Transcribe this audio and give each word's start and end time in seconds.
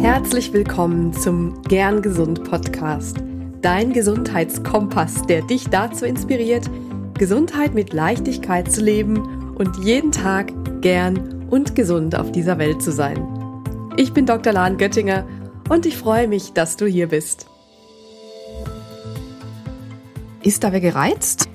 Herzlich 0.00 0.50
willkommen 0.54 1.12
zum 1.12 1.60
Gern 1.64 2.00
Gesund 2.00 2.42
Podcast, 2.44 3.18
dein 3.60 3.92
Gesundheitskompass, 3.92 5.26
der 5.26 5.42
dich 5.42 5.68
dazu 5.68 6.06
inspiriert, 6.06 6.70
Gesundheit 7.18 7.74
mit 7.74 7.92
Leichtigkeit 7.92 8.72
zu 8.72 8.80
leben 8.80 9.54
und 9.56 9.84
jeden 9.84 10.10
Tag 10.10 10.54
gern 10.80 11.46
und 11.50 11.76
gesund 11.76 12.14
auf 12.14 12.32
dieser 12.32 12.56
Welt 12.56 12.80
zu 12.80 12.92
sein. 12.92 13.22
Ich 13.98 14.14
bin 14.14 14.24
Dr. 14.24 14.54
Lahn 14.54 14.78
Göttinger 14.78 15.28
und 15.68 15.84
ich 15.84 15.98
freue 15.98 16.28
mich, 16.28 16.54
dass 16.54 16.78
du 16.78 16.86
hier 16.86 17.08
bist. 17.08 17.46
Ist 20.42 20.64
da 20.64 20.72
wer 20.72 20.80
gereizt? 20.80 21.46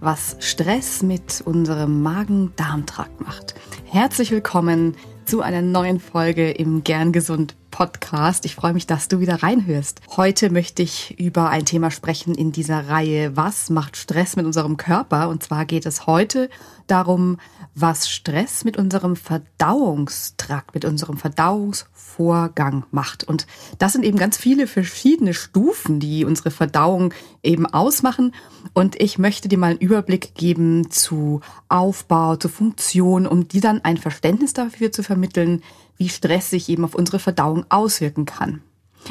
Was 0.00 0.36
Stress 0.40 1.04
mit 1.04 1.42
unserem 1.44 2.02
Magen-Darm-Trakt 2.02 3.20
macht. 3.20 3.54
Herzlich 3.84 4.32
willkommen 4.32 4.96
zu 5.24 5.40
einer 5.40 5.62
neuen 5.62 6.00
Folge 6.00 6.50
im 6.50 6.84
Gern 6.84 7.12
Gesund 7.12 7.54
Podcast. 7.70 8.44
Ich 8.44 8.54
freue 8.54 8.72
mich, 8.72 8.86
dass 8.86 9.08
du 9.08 9.20
wieder 9.20 9.42
reinhörst. 9.42 10.00
Heute 10.16 10.50
möchte 10.50 10.82
ich 10.82 11.18
über 11.18 11.48
ein 11.48 11.64
Thema 11.64 11.90
sprechen 11.90 12.34
in 12.34 12.52
dieser 12.52 12.88
Reihe, 12.88 13.36
was 13.36 13.70
macht 13.70 13.96
Stress 13.96 14.36
mit 14.36 14.46
unserem 14.46 14.76
Körper? 14.76 15.28
Und 15.28 15.42
zwar 15.42 15.64
geht 15.64 15.86
es 15.86 16.06
heute 16.06 16.50
darum, 16.86 17.38
was 17.74 18.08
Stress 18.08 18.64
mit 18.64 18.76
unserem 18.76 19.16
Verdauungstrakt, 19.16 20.74
mit 20.74 20.84
unserem 20.84 21.16
Verdauungsvorgang 21.16 22.84
macht. 22.90 23.24
Und 23.24 23.46
das 23.78 23.92
sind 23.92 24.04
eben 24.04 24.18
ganz 24.18 24.36
viele 24.36 24.66
verschiedene 24.66 25.32
Stufen, 25.32 25.98
die 25.98 26.24
unsere 26.24 26.50
Verdauung 26.50 27.14
eben 27.42 27.66
ausmachen. 27.66 28.34
Und 28.74 29.00
ich 29.00 29.18
möchte 29.18 29.48
dir 29.48 29.58
mal 29.58 29.70
einen 29.70 29.78
Überblick 29.78 30.34
geben 30.34 30.90
zu 30.90 31.40
Aufbau, 31.68 32.36
zu 32.36 32.48
Funktion, 32.48 33.26
um 33.26 33.48
dir 33.48 33.62
dann 33.62 33.82
ein 33.84 33.96
Verständnis 33.96 34.52
dafür 34.52 34.92
zu 34.92 35.02
vermitteln, 35.02 35.62
wie 35.96 36.08
Stress 36.08 36.50
sich 36.50 36.68
eben 36.68 36.84
auf 36.84 36.94
unsere 36.94 37.18
Verdauung 37.18 37.64
auswirken 37.70 38.26
kann. 38.26 38.62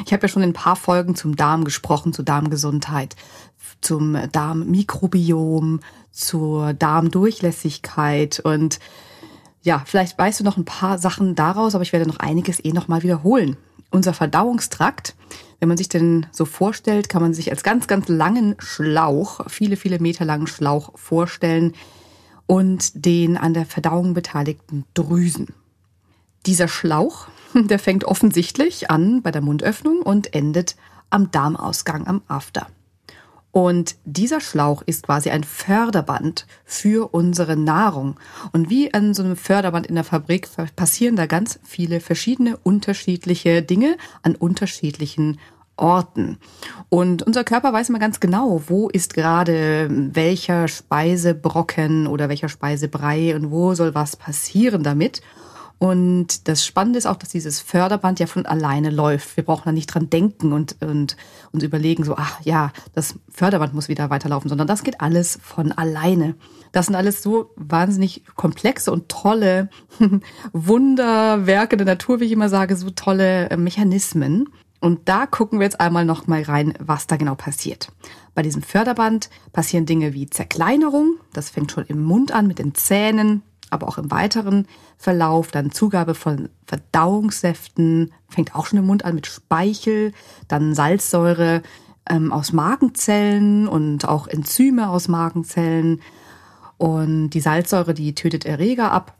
Ich 0.06 0.12
habe 0.12 0.22
ja 0.22 0.28
schon 0.28 0.42
in 0.42 0.50
ein 0.50 0.54
paar 0.54 0.76
Folgen 0.76 1.14
zum 1.14 1.36
Darm 1.36 1.64
gesprochen, 1.64 2.12
zur 2.12 2.24
Darmgesundheit, 2.24 3.14
zum 3.80 4.16
Darmmikrobiom, 4.32 5.80
zur 6.12 6.74
Darmdurchlässigkeit 6.74 8.40
und 8.40 8.78
ja, 9.62 9.82
vielleicht 9.86 10.18
weißt 10.18 10.40
du 10.40 10.44
noch 10.44 10.56
ein 10.56 10.64
paar 10.64 10.98
Sachen 10.98 11.34
daraus, 11.34 11.74
aber 11.74 11.82
ich 11.82 11.92
werde 11.92 12.08
noch 12.08 12.18
einiges 12.18 12.64
eh 12.64 12.72
nochmal 12.72 13.02
wiederholen. 13.02 13.56
Unser 13.90 14.12
Verdauungstrakt, 14.12 15.14
wenn 15.60 15.68
man 15.68 15.78
sich 15.78 15.88
den 15.88 16.26
so 16.32 16.44
vorstellt, 16.44 17.08
kann 17.08 17.22
man 17.22 17.34
sich 17.34 17.50
als 17.50 17.62
ganz, 17.62 17.86
ganz 17.86 18.08
langen 18.08 18.56
Schlauch, 18.58 19.48
viele, 19.48 19.76
viele 19.76 20.00
Meter 20.00 20.24
langen 20.24 20.48
Schlauch 20.48 20.98
vorstellen 20.98 21.74
und 22.46 23.06
den 23.06 23.36
an 23.36 23.54
der 23.54 23.66
Verdauung 23.66 24.14
beteiligten 24.14 24.84
Drüsen. 24.94 25.54
Dieser 26.46 26.66
Schlauch, 26.66 27.28
der 27.54 27.78
fängt 27.78 28.04
offensichtlich 28.04 28.90
an 28.90 29.22
bei 29.22 29.30
der 29.30 29.42
Mundöffnung 29.42 30.02
und 30.02 30.34
endet 30.34 30.74
am 31.10 31.30
Darmausgang, 31.30 32.06
am 32.06 32.22
After. 32.26 32.66
Und 33.52 33.96
dieser 34.06 34.40
Schlauch 34.40 34.82
ist 34.86 35.04
quasi 35.04 35.30
ein 35.30 35.44
Förderband 35.44 36.46
für 36.64 37.12
unsere 37.12 37.54
Nahrung. 37.54 38.16
Und 38.52 38.70
wie 38.70 38.92
an 38.92 39.12
so 39.12 39.22
einem 39.22 39.36
Förderband 39.36 39.86
in 39.86 39.94
der 39.94 40.04
Fabrik 40.04 40.48
passieren 40.74 41.16
da 41.16 41.26
ganz 41.26 41.60
viele 41.62 42.00
verschiedene 42.00 42.56
unterschiedliche 42.56 43.62
Dinge 43.62 43.96
an 44.22 44.34
unterschiedlichen 44.34 45.38
Orten. 45.76 46.38
Und 46.88 47.22
unser 47.22 47.44
Körper 47.44 47.72
weiß 47.72 47.90
immer 47.90 47.98
ganz 47.98 48.20
genau, 48.20 48.62
wo 48.68 48.88
ist 48.88 49.14
gerade 49.14 49.88
welcher 49.90 50.68
Speisebrocken 50.68 52.06
oder 52.06 52.28
welcher 52.30 52.48
Speisebrei 52.48 53.34
und 53.34 53.50
wo 53.50 53.74
soll 53.74 53.94
was 53.94 54.16
passieren 54.16 54.82
damit. 54.82 55.20
Und 55.82 56.46
das 56.46 56.64
Spannende 56.64 56.96
ist 56.96 57.06
auch, 57.06 57.16
dass 57.16 57.30
dieses 57.30 57.60
Förderband 57.60 58.20
ja 58.20 58.28
von 58.28 58.46
alleine 58.46 58.88
läuft. 58.88 59.36
Wir 59.36 59.42
brauchen 59.42 59.64
da 59.64 59.72
nicht 59.72 59.88
dran 59.88 60.08
denken 60.08 60.52
und, 60.52 60.76
und 60.80 61.16
uns 61.50 61.64
überlegen, 61.64 62.04
so, 62.04 62.14
ach 62.16 62.40
ja, 62.44 62.70
das 62.94 63.16
Förderband 63.28 63.74
muss 63.74 63.88
wieder 63.88 64.08
weiterlaufen, 64.08 64.48
sondern 64.48 64.68
das 64.68 64.84
geht 64.84 65.00
alles 65.00 65.40
von 65.42 65.72
alleine. 65.72 66.36
Das 66.70 66.86
sind 66.86 66.94
alles 66.94 67.20
so 67.20 67.50
wahnsinnig 67.56 68.22
komplexe 68.36 68.92
und 68.92 69.08
tolle 69.08 69.70
Wunderwerke 70.52 71.76
der 71.76 71.86
Natur, 71.86 72.20
wie 72.20 72.26
ich 72.26 72.32
immer 72.32 72.48
sage, 72.48 72.76
so 72.76 72.90
tolle 72.90 73.50
äh, 73.50 73.56
Mechanismen. 73.56 74.50
Und 74.78 75.08
da 75.08 75.26
gucken 75.26 75.58
wir 75.58 75.64
jetzt 75.64 75.80
einmal 75.80 76.04
noch 76.04 76.28
mal 76.28 76.42
rein, 76.42 76.74
was 76.78 77.08
da 77.08 77.16
genau 77.16 77.34
passiert. 77.34 77.88
Bei 78.36 78.42
diesem 78.42 78.62
Förderband 78.62 79.30
passieren 79.52 79.86
Dinge 79.86 80.14
wie 80.14 80.30
Zerkleinerung. 80.30 81.16
Das 81.32 81.50
fängt 81.50 81.72
schon 81.72 81.86
im 81.86 82.04
Mund 82.04 82.30
an 82.30 82.46
mit 82.46 82.60
den 82.60 82.72
Zähnen 82.76 83.42
aber 83.72 83.88
auch 83.88 83.98
im 83.98 84.10
weiteren 84.10 84.66
Verlauf 84.98 85.50
dann 85.50 85.72
Zugabe 85.72 86.14
von 86.14 86.48
Verdauungssäften, 86.66 88.12
fängt 88.28 88.54
auch 88.54 88.66
schon 88.66 88.78
im 88.78 88.86
Mund 88.86 89.04
an 89.04 89.14
mit 89.14 89.26
Speichel, 89.26 90.12
dann 90.48 90.74
Salzsäure 90.74 91.62
ähm, 92.08 92.32
aus 92.32 92.52
Magenzellen 92.52 93.68
und 93.68 94.06
auch 94.06 94.26
Enzyme 94.26 94.88
aus 94.88 95.08
Magenzellen. 95.08 96.00
Und 96.76 97.30
die 97.30 97.40
Salzsäure, 97.40 97.94
die 97.94 98.14
tötet 98.14 98.44
Erreger 98.44 98.92
ab. 98.92 99.14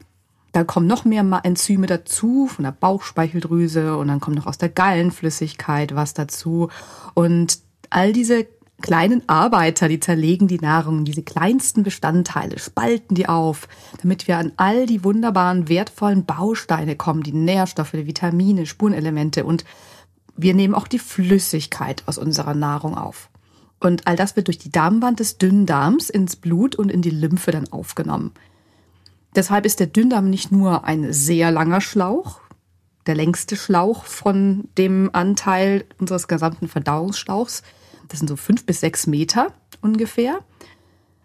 Dann 0.51 0.67
kommen 0.67 0.85
noch 0.85 1.03
mehr 1.03 1.25
Enzyme 1.43 1.87
dazu 1.87 2.47
von 2.47 2.63
der 2.63 2.71
Bauchspeicheldrüse 2.71 3.97
und 3.97 4.07
dann 4.07 4.19
kommt 4.19 4.35
noch 4.35 4.45
aus 4.45 4.59
der 4.59 4.69
Gallenflüssigkeit 4.69 5.95
was 5.95 6.13
dazu. 6.13 6.69
Und 7.15 7.59
all 7.89 8.13
diese 8.13 8.45
kleinen 8.81 9.27
Arbeiter, 9.27 9.87
die 9.87 9.99
zerlegen 9.99 10.47
die 10.47 10.59
Nahrung, 10.59 11.05
diese 11.05 11.23
kleinsten 11.23 11.83
Bestandteile, 11.83 12.59
spalten 12.59 13.15
die 13.15 13.29
auf, 13.29 13.67
damit 14.01 14.27
wir 14.27 14.37
an 14.37 14.51
all 14.57 14.85
die 14.85 15.03
wunderbaren, 15.03 15.69
wertvollen 15.69 16.25
Bausteine 16.25 16.95
kommen, 16.95 17.23
die 17.23 17.33
Nährstoffe, 17.33 17.91
die 17.91 18.07
Vitamine, 18.07 18.65
Spurenelemente 18.65 19.45
und 19.45 19.63
wir 20.35 20.53
nehmen 20.53 20.73
auch 20.73 20.87
die 20.87 20.99
Flüssigkeit 20.99 22.03
aus 22.07 22.17
unserer 22.17 22.55
Nahrung 22.55 22.97
auf. 22.97 23.29
Und 23.79 24.07
all 24.07 24.15
das 24.15 24.35
wird 24.35 24.47
durch 24.47 24.57
die 24.57 24.71
Darmwand 24.71 25.19
des 25.19 25.37
Dünndarms 25.37 26.09
ins 26.09 26.35
Blut 26.35 26.75
und 26.75 26.89
in 26.89 27.01
die 27.01 27.09
Lymphe 27.09 27.51
dann 27.51 27.71
aufgenommen. 27.71 28.31
Deshalb 29.35 29.65
ist 29.65 29.79
der 29.79 29.87
Dünndarm 29.87 30.29
nicht 30.29 30.51
nur 30.51 30.85
ein 30.85 31.11
sehr 31.11 31.51
langer 31.51 31.81
Schlauch, 31.81 32.39
der 33.07 33.15
längste 33.15 33.55
Schlauch 33.55 34.05
von 34.05 34.69
dem 34.77 35.09
Anteil 35.13 35.85
unseres 35.99 36.27
gesamten 36.27 36.67
Verdauungsschlauchs, 36.67 37.63
das 38.07 38.19
sind 38.19 38.27
so 38.27 38.35
fünf 38.35 38.65
bis 38.65 38.79
sechs 38.79 39.07
Meter 39.07 39.53
ungefähr, 39.81 40.39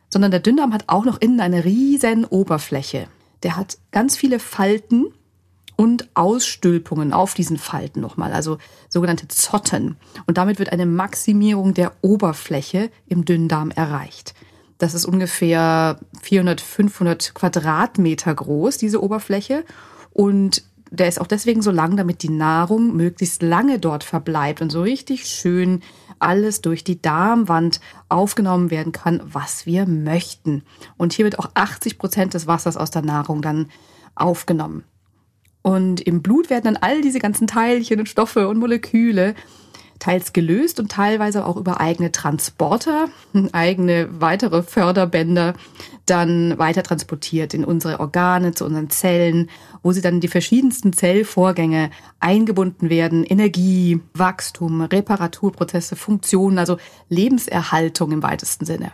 sondern 0.08 0.30
der 0.30 0.40
Dünndarm 0.40 0.72
hat 0.72 0.84
auch 0.86 1.04
noch 1.04 1.20
innen 1.20 1.40
eine 1.40 1.64
riesen 1.64 2.24
Oberfläche. 2.24 3.08
Der 3.42 3.56
hat 3.56 3.78
ganz 3.92 4.16
viele 4.16 4.38
Falten 4.38 5.06
und 5.76 6.08
Ausstülpungen 6.14 7.12
auf 7.12 7.34
diesen 7.34 7.56
Falten 7.56 8.00
nochmal, 8.00 8.32
also 8.32 8.58
sogenannte 8.88 9.28
Zotten. 9.28 9.96
Und 10.26 10.36
damit 10.36 10.58
wird 10.58 10.72
eine 10.72 10.86
Maximierung 10.86 11.72
der 11.72 11.92
Oberfläche 12.02 12.90
im 13.06 13.24
Dünndarm 13.24 13.70
erreicht. 13.70 14.34
Das 14.78 14.94
ist 14.94 15.04
ungefähr 15.04 16.00
400, 16.22 16.60
500 16.60 17.34
Quadratmeter 17.34 18.34
groß, 18.34 18.78
diese 18.78 19.02
Oberfläche. 19.02 19.64
Und 20.12 20.64
der 20.90 21.08
ist 21.08 21.20
auch 21.20 21.26
deswegen 21.26 21.62
so 21.62 21.70
lang, 21.70 21.96
damit 21.96 22.22
die 22.22 22.30
Nahrung 22.30 22.96
möglichst 22.96 23.42
lange 23.42 23.78
dort 23.78 24.04
verbleibt 24.04 24.60
und 24.60 24.70
so 24.70 24.82
richtig 24.82 25.26
schön 25.26 25.82
alles 26.18 26.60
durch 26.60 26.84
die 26.84 27.00
Darmwand 27.00 27.80
aufgenommen 28.08 28.70
werden 28.70 28.92
kann, 28.92 29.20
was 29.24 29.66
wir 29.66 29.86
möchten. 29.86 30.62
Und 30.96 31.12
hier 31.12 31.24
wird 31.24 31.38
auch 31.38 31.50
80 31.54 31.98
Prozent 31.98 32.34
des 32.34 32.46
Wassers 32.46 32.76
aus 32.76 32.90
der 32.90 33.02
Nahrung 33.02 33.42
dann 33.42 33.68
aufgenommen. 34.14 34.84
Und 35.62 36.00
im 36.00 36.22
Blut 36.22 36.50
werden 36.50 36.64
dann 36.64 36.76
all 36.76 37.02
diese 37.02 37.18
ganzen 37.18 37.46
Teilchen 37.46 38.00
und 38.00 38.08
Stoffe 38.08 38.48
und 38.48 38.58
Moleküle 38.58 39.34
teils 39.98 40.32
gelöst 40.32 40.80
und 40.80 40.90
teilweise 40.90 41.44
auch 41.44 41.56
über 41.56 41.80
eigene 41.80 42.12
Transporter, 42.12 43.08
eigene 43.52 44.08
weitere 44.20 44.62
Förderbänder 44.62 45.54
dann 46.06 46.58
weiter 46.58 46.82
transportiert 46.82 47.54
in 47.54 47.64
unsere 47.64 48.00
Organe, 48.00 48.54
zu 48.54 48.64
unseren 48.64 48.90
Zellen, 48.90 49.50
wo 49.82 49.92
sie 49.92 50.00
dann 50.00 50.14
in 50.14 50.20
die 50.20 50.28
verschiedensten 50.28 50.92
Zellvorgänge 50.92 51.90
eingebunden 52.20 52.90
werden, 52.90 53.24
Energie, 53.24 54.00
Wachstum, 54.14 54.80
Reparaturprozesse, 54.82 55.96
Funktionen, 55.96 56.58
also 56.58 56.78
Lebenserhaltung 57.08 58.12
im 58.12 58.22
weitesten 58.22 58.64
Sinne. 58.64 58.92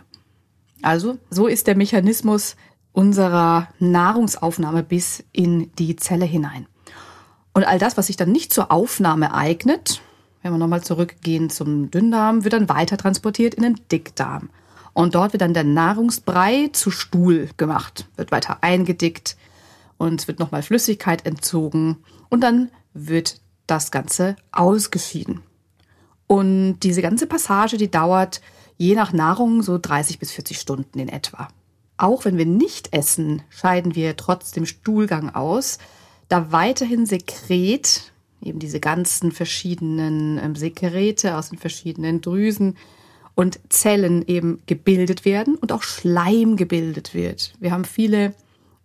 Also 0.81 1.17
so 1.29 1.47
ist 1.47 1.67
der 1.67 1.75
Mechanismus 1.75 2.55
unserer 2.91 3.69
Nahrungsaufnahme 3.79 4.83
bis 4.83 5.23
in 5.31 5.71
die 5.75 5.95
Zelle 5.95 6.25
hinein. 6.25 6.67
Und 7.53 7.63
all 7.63 7.79
das, 7.79 7.97
was 7.97 8.07
sich 8.07 8.17
dann 8.17 8.31
nicht 8.31 8.53
zur 8.53 8.71
Aufnahme 8.71 9.33
eignet, 9.33 10.01
wenn 10.45 10.53
wir 10.53 10.59
nochmal 10.59 10.83
zurückgehen 10.83 11.49
zum 11.49 11.89
Dünndarm, 11.89 12.43
wird 12.43 12.53
dann 12.53 12.69
weiter 12.69 12.97
transportiert 12.97 13.55
in 13.55 13.63
den 13.63 13.79
Dickdarm. 13.91 14.51
Und 14.93 15.15
dort 15.15 15.33
wird 15.33 15.41
dann 15.41 15.55
der 15.55 15.63
Nahrungsbrei 15.63 16.69
zu 16.71 16.91
Stuhl 16.91 17.49
gemacht, 17.57 18.07
wird 18.15 18.31
weiter 18.31 18.59
eingedickt 18.61 19.37
und 19.97 20.21
es 20.21 20.27
wird 20.27 20.37
nochmal 20.37 20.61
Flüssigkeit 20.61 21.25
entzogen 21.25 21.97
und 22.29 22.41
dann 22.41 22.69
wird 22.93 23.41
das 23.65 23.89
Ganze 23.89 24.35
ausgeschieden. 24.51 25.41
Und 26.27 26.77
diese 26.81 27.01
ganze 27.01 27.25
Passage, 27.25 27.77
die 27.77 27.89
dauert 27.89 28.39
je 28.77 28.93
nach 28.93 29.13
Nahrung 29.13 29.63
so 29.63 29.79
30 29.79 30.19
bis 30.19 30.31
40 30.31 30.59
Stunden 30.59 30.99
in 30.99 31.09
etwa. 31.09 31.47
Auch 31.97 32.23
wenn 32.23 32.37
wir 32.37 32.45
nicht 32.45 32.93
essen, 32.93 33.41
scheiden 33.49 33.95
wir 33.95 34.15
trotz 34.15 34.51
dem 34.51 34.67
Stuhlgang 34.67 35.33
aus, 35.33 35.79
da 36.29 36.51
weiterhin 36.51 37.07
Sekret 37.07 38.11
eben 38.45 38.59
diese 38.59 38.79
ganzen 38.79 39.31
verschiedenen 39.31 40.37
ähm, 40.37 40.55
Sekrete 40.55 41.37
aus 41.37 41.49
den 41.49 41.59
verschiedenen 41.59 42.21
Drüsen 42.21 42.77
und 43.35 43.59
Zellen 43.69 44.25
eben 44.27 44.61
gebildet 44.65 45.25
werden 45.25 45.55
und 45.55 45.71
auch 45.71 45.83
Schleim 45.83 46.55
gebildet 46.55 47.13
wird. 47.13 47.53
Wir 47.59 47.71
haben 47.71 47.85
viele 47.85 48.33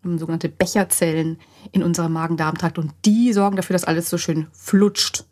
ähm, 0.04 0.18
sogenannte 0.18 0.48
Becherzellen 0.48 1.38
in 1.72 1.82
unserem 1.82 2.12
Magen-Darm-Trakt 2.12 2.78
und 2.78 2.92
die 3.04 3.32
sorgen 3.32 3.56
dafür, 3.56 3.74
dass 3.74 3.84
alles 3.84 4.10
so 4.10 4.18
schön 4.18 4.46
flutscht. 4.52 5.24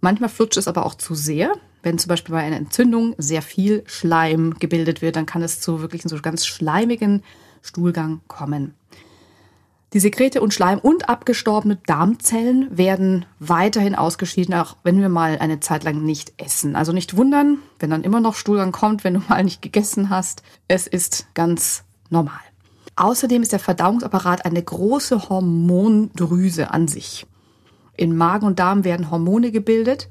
Manchmal 0.00 0.28
flutscht 0.28 0.56
es 0.56 0.68
aber 0.68 0.86
auch 0.86 0.94
zu 0.94 1.14
sehr. 1.14 1.52
Wenn 1.82 1.98
zum 1.98 2.08
Beispiel 2.08 2.34
bei 2.34 2.42
einer 2.42 2.56
Entzündung 2.56 3.14
sehr 3.18 3.42
viel 3.42 3.82
Schleim 3.86 4.54
gebildet 4.58 5.02
wird, 5.02 5.16
dann 5.16 5.26
kann 5.26 5.42
es 5.42 5.60
zu 5.60 5.80
wirklich 5.80 6.02
so 6.02 6.16
ganz 6.20 6.46
schleimigen 6.46 7.22
Stuhlgang 7.62 8.20
kommen. 8.28 8.74
Die 9.94 10.00
Sekrete 10.00 10.42
und 10.42 10.52
Schleim 10.52 10.78
und 10.78 11.08
abgestorbene 11.08 11.76
Darmzellen 11.86 12.68
werden 12.76 13.24
weiterhin 13.38 13.94
ausgeschieden, 13.94 14.54
auch 14.54 14.76
wenn 14.82 15.00
wir 15.00 15.08
mal 15.08 15.38
eine 15.38 15.60
Zeit 15.60 15.82
lang 15.82 16.02
nicht 16.04 16.34
essen. 16.36 16.76
Also 16.76 16.92
nicht 16.92 17.16
wundern, 17.16 17.58
wenn 17.78 17.88
dann 17.88 18.04
immer 18.04 18.20
noch 18.20 18.34
Stuhlgang 18.34 18.70
kommt, 18.70 19.02
wenn 19.02 19.14
du 19.14 19.22
mal 19.28 19.42
nicht 19.42 19.62
gegessen 19.62 20.10
hast. 20.10 20.42
Es 20.68 20.86
ist 20.86 21.28
ganz 21.32 21.84
normal. 22.10 22.40
Außerdem 22.96 23.42
ist 23.42 23.52
der 23.52 23.60
Verdauungsapparat 23.60 24.44
eine 24.44 24.62
große 24.62 25.30
Hormondrüse 25.30 26.70
an 26.70 26.86
sich. 26.86 27.26
In 27.96 28.14
Magen 28.14 28.44
und 28.44 28.58
Darm 28.58 28.84
werden 28.84 29.10
Hormone 29.10 29.52
gebildet, 29.52 30.08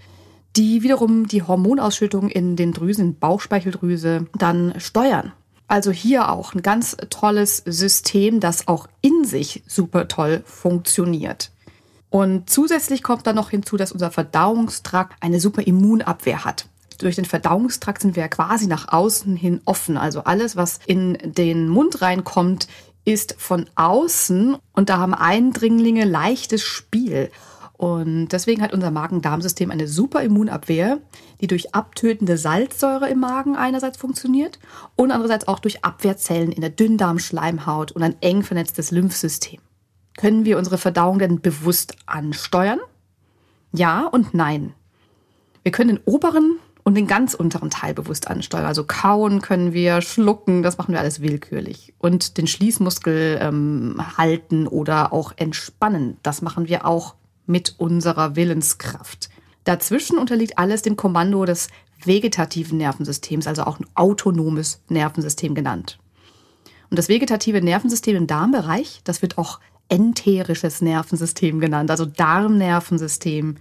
die 0.55 0.81
wiederum 0.81 1.27
die 1.27 1.43
Hormonausschüttung 1.43 2.29
in 2.29 2.55
den 2.55 2.73
Drüsen, 2.73 3.19
Bauchspeicheldrüse, 3.19 4.25
dann 4.35 4.73
steuern. 4.79 5.33
Also 5.67 5.91
hier 5.91 6.29
auch 6.31 6.53
ein 6.53 6.61
ganz 6.61 6.95
tolles 7.09 7.57
System, 7.65 8.39
das 8.39 8.67
auch 8.67 8.87
in 9.01 9.25
sich 9.25 9.63
super 9.67 10.07
toll 10.07 10.43
funktioniert. 10.45 11.51
Und 12.09 12.49
zusätzlich 12.49 13.03
kommt 13.03 13.27
dann 13.27 13.35
noch 13.35 13.49
hinzu, 13.49 13.75
dass 13.75 13.91
unser 13.91 14.11
Verdauungstrakt 14.11 15.21
eine 15.21 15.41
super 15.41 15.63
Immunabwehr 15.67 16.45
hat. 16.45 16.67
Durch 16.99 17.15
den 17.15 17.25
Verdauungstrakt 17.25 18.01
sind 18.01 18.15
wir 18.15 18.27
quasi 18.27 18.67
nach 18.67 18.87
außen 18.91 19.35
hin 19.35 19.61
offen. 19.65 19.97
Also 19.97 20.23
alles, 20.23 20.55
was 20.55 20.79
in 20.85 21.17
den 21.21 21.67
Mund 21.67 22.01
reinkommt, 22.01 22.67
ist 23.05 23.35
von 23.37 23.69
außen 23.75 24.57
und 24.73 24.89
da 24.89 24.97
haben 24.97 25.13
Eindringlinge 25.13 26.05
leichtes 26.05 26.63
Spiel. 26.63 27.29
Und 27.77 28.29
deswegen 28.29 28.63
hat 28.63 28.73
unser 28.73 28.89
Magen-Darm-System 28.89 29.69
eine 29.69 29.87
super 29.87 30.23
Immunabwehr, 30.23 30.97
die 31.41 31.47
durch 31.47 31.75
abtötende 31.75 32.37
Salzsäure 32.37 33.07
im 33.07 33.19
Magen 33.19 33.55
einerseits 33.55 33.97
funktioniert 33.97 34.57
und 34.95 35.11
andererseits 35.11 35.47
auch 35.47 35.59
durch 35.59 35.85
Abwehrzellen 35.85 36.51
in 36.51 36.61
der 36.61 36.71
Dünndarmschleimhaut 36.71 37.91
und 37.91 38.01
ein 38.01 38.15
eng 38.21 38.41
vernetztes 38.41 38.89
Lymphsystem. 38.89 39.61
Können 40.17 40.45
wir 40.45 40.57
unsere 40.57 40.79
Verdauung 40.79 41.19
denn 41.19 41.39
bewusst 41.39 41.95
ansteuern? 42.07 42.79
Ja 43.71 44.05
und 44.07 44.33
nein. 44.33 44.73
Wir 45.61 45.71
können 45.71 45.89
den 45.89 46.03
oberen 46.05 46.57
und 46.83 46.95
den 46.95 47.05
ganz 47.05 47.35
unteren 47.35 47.69
Teil 47.69 47.93
bewusst 47.93 48.27
ansteuern. 48.27 48.65
Also 48.65 48.85
kauen 48.85 49.41
können 49.41 49.73
wir, 49.73 50.01
schlucken, 50.01 50.63
das 50.63 50.79
machen 50.79 50.93
wir 50.93 50.99
alles 50.99 51.21
willkürlich. 51.21 51.93
Und 51.99 52.37
den 52.37 52.47
Schließmuskel 52.47 53.37
ähm, 53.39 54.01
halten 54.17 54.65
oder 54.65 55.13
auch 55.13 55.33
entspannen, 55.35 56.17
das 56.23 56.41
machen 56.41 56.67
wir 56.67 56.85
auch 56.85 57.13
mit 57.47 57.75
unserer 57.77 58.35
Willenskraft. 58.35 59.29
Dazwischen 59.63 60.17
unterliegt 60.17 60.57
alles 60.57 60.81
dem 60.81 60.95
Kommando 60.95 61.43
des 61.45 61.69
vegetativen 62.05 62.77
Nervensystems, 62.77 63.47
also 63.47 63.63
auch 63.63 63.79
ein 63.79 63.87
autonomes 63.95 64.81
Nervensystem 64.87 65.55
genannt. 65.55 65.97
Und 66.89 66.97
das 66.97 67.09
vegetative 67.09 67.61
Nervensystem 67.61 68.15
im 68.15 68.27
Darmbereich, 68.27 69.01
das 69.03 69.21
wird 69.21 69.37
auch 69.37 69.59
enterisches 69.89 70.81
Nervensystem 70.81 71.59
genannt, 71.59 71.91
also 71.91 72.05
Darmnervensystem. 72.05 73.57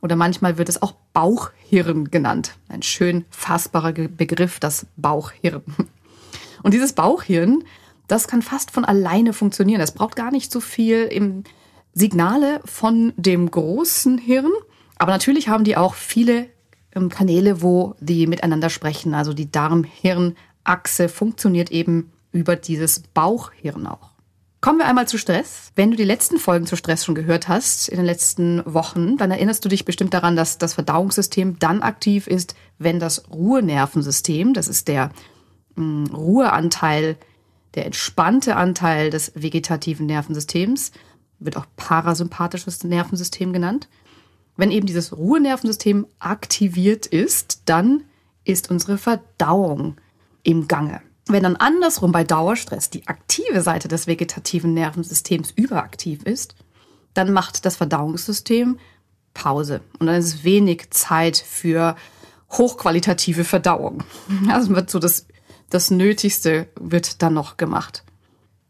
Oder 0.00 0.16
manchmal 0.16 0.58
wird 0.58 0.68
es 0.68 0.82
auch 0.82 0.94
Bauchhirn 1.12 2.10
genannt. 2.10 2.56
Ein 2.68 2.82
schön 2.82 3.24
fassbarer 3.30 3.92
Begriff, 3.92 4.60
das 4.60 4.86
Bauchhirn. 4.96 5.62
Und 6.62 6.74
dieses 6.74 6.92
Bauchhirn, 6.92 7.64
das 8.06 8.28
kann 8.28 8.42
fast 8.42 8.70
von 8.70 8.84
alleine 8.84 9.32
funktionieren. 9.32 9.80
Es 9.80 9.92
braucht 9.92 10.16
gar 10.16 10.30
nicht 10.30 10.52
so 10.52 10.60
viel 10.60 11.04
im 11.04 11.44
Signale 11.94 12.60
von 12.64 13.12
dem 13.16 13.50
großen 13.50 14.18
Hirn. 14.18 14.50
Aber 14.98 15.12
natürlich 15.12 15.48
haben 15.48 15.64
die 15.64 15.76
auch 15.76 15.94
viele 15.94 16.48
ähm, 16.94 17.08
Kanäle, 17.08 17.62
wo 17.62 17.94
die 18.00 18.26
miteinander 18.26 18.68
sprechen. 18.68 19.14
Also 19.14 19.32
die 19.32 19.50
Darm-Hirn-Achse 19.50 21.08
funktioniert 21.08 21.70
eben 21.70 22.12
über 22.32 22.56
dieses 22.56 23.00
Bauchhirn 23.00 23.86
auch. 23.86 24.10
Kommen 24.60 24.78
wir 24.78 24.86
einmal 24.86 25.06
zu 25.06 25.18
Stress. 25.18 25.72
Wenn 25.76 25.90
du 25.90 25.96
die 25.98 26.04
letzten 26.04 26.38
Folgen 26.38 26.64
zu 26.64 26.74
Stress 26.74 27.04
schon 27.04 27.14
gehört 27.14 27.48
hast 27.48 27.88
in 27.90 27.98
den 27.98 28.06
letzten 28.06 28.62
Wochen, 28.64 29.18
dann 29.18 29.30
erinnerst 29.30 29.62
du 29.62 29.68
dich 29.68 29.84
bestimmt 29.84 30.14
daran, 30.14 30.36
dass 30.36 30.56
das 30.56 30.72
Verdauungssystem 30.72 31.58
dann 31.58 31.82
aktiv 31.82 32.26
ist, 32.26 32.56
wenn 32.78 32.98
das 32.98 33.30
Ruhenervensystem, 33.30 34.54
das 34.54 34.68
ist 34.68 34.88
der 34.88 35.10
mh, 35.76 36.08
hm, 36.08 36.14
Ruheanteil, 36.14 37.16
der 37.74 37.84
entspannte 37.84 38.56
Anteil 38.56 39.10
des 39.10 39.32
vegetativen 39.34 40.06
Nervensystems, 40.06 40.92
wird 41.44 41.56
auch 41.56 41.66
parasympathisches 41.76 42.84
Nervensystem 42.84 43.52
genannt. 43.52 43.88
Wenn 44.56 44.70
eben 44.70 44.86
dieses 44.86 45.16
Ruhenervensystem 45.16 46.06
aktiviert 46.18 47.06
ist, 47.06 47.62
dann 47.66 48.04
ist 48.44 48.70
unsere 48.70 48.98
Verdauung 48.98 49.96
im 50.42 50.68
Gange. 50.68 51.00
Wenn 51.26 51.42
dann 51.42 51.56
andersrum 51.56 52.12
bei 52.12 52.22
Dauerstress 52.22 52.90
die 52.90 53.06
aktive 53.08 53.62
Seite 53.62 53.88
des 53.88 54.06
vegetativen 54.06 54.74
Nervensystems 54.74 55.52
überaktiv 55.56 56.22
ist, 56.24 56.54
dann 57.14 57.32
macht 57.32 57.64
das 57.64 57.76
Verdauungssystem 57.76 58.78
Pause 59.32 59.80
und 59.98 60.06
dann 60.06 60.16
ist 60.16 60.44
wenig 60.44 60.90
Zeit 60.90 61.36
für 61.36 61.96
hochqualitative 62.50 63.44
Verdauung. 63.44 64.04
Also 64.48 64.74
wird 64.74 64.90
so 64.90 64.98
das, 64.98 65.26
das 65.70 65.90
Nötigste 65.90 66.68
wird 66.78 67.22
dann 67.22 67.34
noch 67.34 67.56
gemacht. 67.56 68.04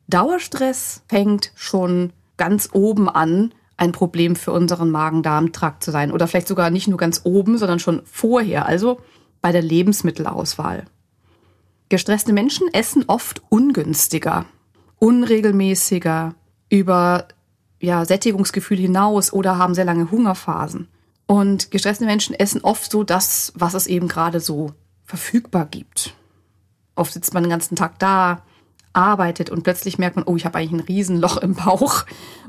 Dauerstress 0.09 1.03
fängt 1.09 1.53
schon 1.55 2.12
ganz 2.36 2.70
oben 2.72 3.08
an 3.08 3.54
ein 3.76 3.92
Problem 3.92 4.36
für 4.36 4.52
unseren 4.52 4.90
Magen-Darm-Trakt 4.90 5.82
zu 5.82 5.90
sein. 5.90 6.12
Oder 6.12 6.28
vielleicht 6.28 6.48
sogar 6.48 6.70
nicht 6.70 6.88
nur 6.88 6.98
ganz 6.98 7.22
oben, 7.25 7.58
sondern 7.58 7.78
schon 7.78 8.02
vorher, 8.04 8.66
also 8.66 9.00
bei 9.40 9.52
der 9.52 9.62
Lebensmittelauswahl. 9.62 10.84
Gestresste 11.88 12.32
Menschen 12.32 12.69
essen 12.72 13.04
oft 13.08 13.42
ungünstiger, 13.50 14.46
unregelmäßiger, 14.98 16.34
über 16.70 17.28
ja, 17.81 18.04
Sättigungsgefühl 18.04 18.78
hinaus 18.78 19.32
oder 19.32 19.58
haben 19.58 19.75
sehr 19.75 19.84
lange 19.84 20.10
Hungerphasen. 20.10 20.88
Und 21.26 21.70
gestresste 21.70 22.05
Menschen 22.05 22.34
essen 22.34 22.62
oft 22.62 22.91
so 22.91 23.05
das, 23.05 23.53
was 23.55 23.74
es 23.74 23.86
eben 23.86 24.08
gerade 24.08 24.41
so 24.41 24.72
verfügbar 25.05 25.67
gibt. 25.67 26.14
Oft 26.96 27.12
sitzt 27.12 27.34
man 27.34 27.43
den 27.43 27.50
ganzen 27.50 27.76
Tag 27.76 27.98
da, 27.98 28.43
arbeitet 28.94 29.51
und 29.51 29.63
plötzlich 29.63 29.98
merkt 29.98 30.17
man, 30.17 30.24
oh, 30.24 30.36
ich 30.36 30.44
habe 30.44 30.58
eigentlich 30.58 30.72
ein 30.72 30.86
Riesenloch 30.86 31.36
im 31.39 31.55
Bauch 31.55 32.05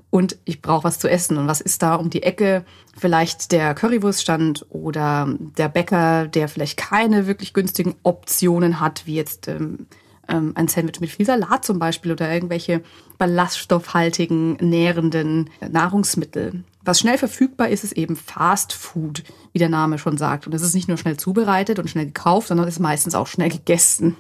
und 0.10 0.38
ich 0.46 0.62
brauche 0.62 0.86
was 0.86 1.00
zu 1.00 1.10
essen. 1.10 1.38
Und 1.38 1.48
was 1.48 1.60
ist 1.60 1.82
da 1.82 1.96
um 1.96 2.10
die 2.10 2.24
Ecke? 2.24 2.64
Vielleicht 2.96 3.52
der 3.52 3.74
Currywurststand 3.74 4.66
oder 4.70 5.28
der 5.58 5.68
Bäcker, 5.68 6.28
der 6.28 6.48
vielleicht 6.48 6.78
keine 6.78 7.28
wirklich 7.28 7.54
günstigen 7.54 7.96
Optionen 8.04 8.80
hat, 8.80 9.06
wie 9.06 9.16
jetzt 9.16 9.48
ähm, 9.48 9.88
ähm, 10.28 10.54
ein 10.56 10.68
Sandwich 10.68 11.02
mit 11.02 11.10
viel 11.10 11.26
Salat 11.26 11.66
zum 11.66 11.80
Beispiel 11.80 12.12
oder 12.12 12.32
irgendwelche 12.32 12.82
ballaststoffhaltigen, 13.18 14.54
nährenden 14.58 15.50
Nahrungsmittel. 15.70 16.64
Was 16.84 17.00
schnell 17.00 17.18
verfügbar 17.18 17.70
ist, 17.70 17.84
ist 17.84 17.94
eben 17.94 18.16
Fast 18.16 18.72
Food, 18.72 19.24
wie 19.54 19.60
der 19.60 19.70
Name 19.70 19.98
schon 19.98 20.18
sagt. 20.18 20.46
Und 20.46 20.54
es 20.54 20.62
ist 20.62 20.76
nicht 20.76 20.88
nur 20.88 20.98
schnell 20.98 21.18
zubereitet 21.18 21.80
und 21.80 21.90
schnell 21.90 22.06
gekauft, 22.06 22.50
sondern 22.50 22.68
es 22.68 22.76
ist 22.76 22.80
meistens 22.80 23.16
auch 23.16 23.28
schnell 23.28 23.50
gegessen. 23.50 24.16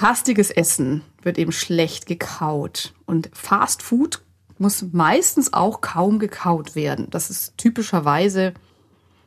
Hastiges 0.00 0.50
Essen 0.50 1.02
wird 1.24 1.38
eben 1.38 1.52
schlecht 1.52 2.06
gekaut. 2.06 2.94
Und 3.06 3.30
Fast 3.32 3.82
Food 3.82 4.22
muss 4.58 4.84
meistens 4.92 5.52
auch 5.52 5.80
kaum 5.80 6.18
gekaut 6.18 6.74
werden. 6.74 7.08
Das 7.10 7.30
ist 7.30 7.56
typischerweise 7.58 8.54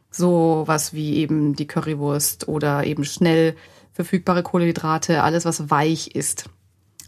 so 0.10 0.64
was 0.66 0.94
wie 0.94 1.18
eben 1.18 1.56
die 1.56 1.68
Currywurst 1.68 2.48
oder 2.48 2.86
eben 2.86 3.04
schnell 3.04 3.56
verfügbare 3.94 4.44
Kohlenhydrate, 4.44 5.24
alles 5.24 5.46
was 5.46 5.70
weich 5.70 6.16
ist. 6.16 6.50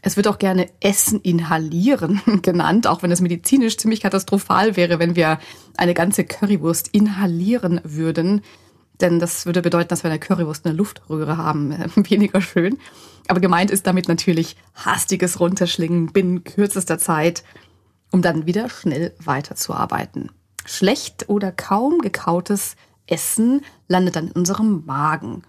Es 0.01 0.15
wird 0.15 0.27
auch 0.27 0.39
gerne 0.39 0.69
Essen 0.79 1.19
inhalieren 1.21 2.21
genannt, 2.41 2.87
auch 2.87 3.03
wenn 3.03 3.11
es 3.11 3.21
medizinisch 3.21 3.77
ziemlich 3.77 4.01
katastrophal 4.01 4.75
wäre, 4.75 4.99
wenn 4.99 5.15
wir 5.15 5.39
eine 5.77 5.93
ganze 5.93 6.23
Currywurst 6.23 6.89
inhalieren 6.89 7.81
würden. 7.83 8.41
Denn 9.01 9.19
das 9.19 9.45
würde 9.45 9.61
bedeuten, 9.61 9.89
dass 9.89 10.03
wir 10.03 10.09
eine 10.09 10.19
Currywurst 10.19 10.65
eine 10.65 10.75
Luftröhre 10.75 11.37
haben. 11.37 11.71
Weniger 11.95 12.41
schön. 12.41 12.77
Aber 13.27 13.39
gemeint 13.39 13.71
ist 13.71 13.87
damit 13.87 14.07
natürlich 14.07 14.55
hastiges 14.73 15.39
Runterschlingen 15.39 16.07
binnen 16.07 16.43
kürzester 16.43 16.97
Zeit, 16.97 17.43
um 18.11 18.21
dann 18.21 18.45
wieder 18.45 18.69
schnell 18.69 19.13
weiterzuarbeiten. 19.23 20.31
Schlecht 20.65 21.29
oder 21.29 21.51
kaum 21.51 21.99
gekautes 21.99 22.75
Essen 23.07 23.61
landet 23.87 24.15
dann 24.15 24.27
in 24.27 24.33
unserem 24.33 24.85
Magen. 24.85 25.43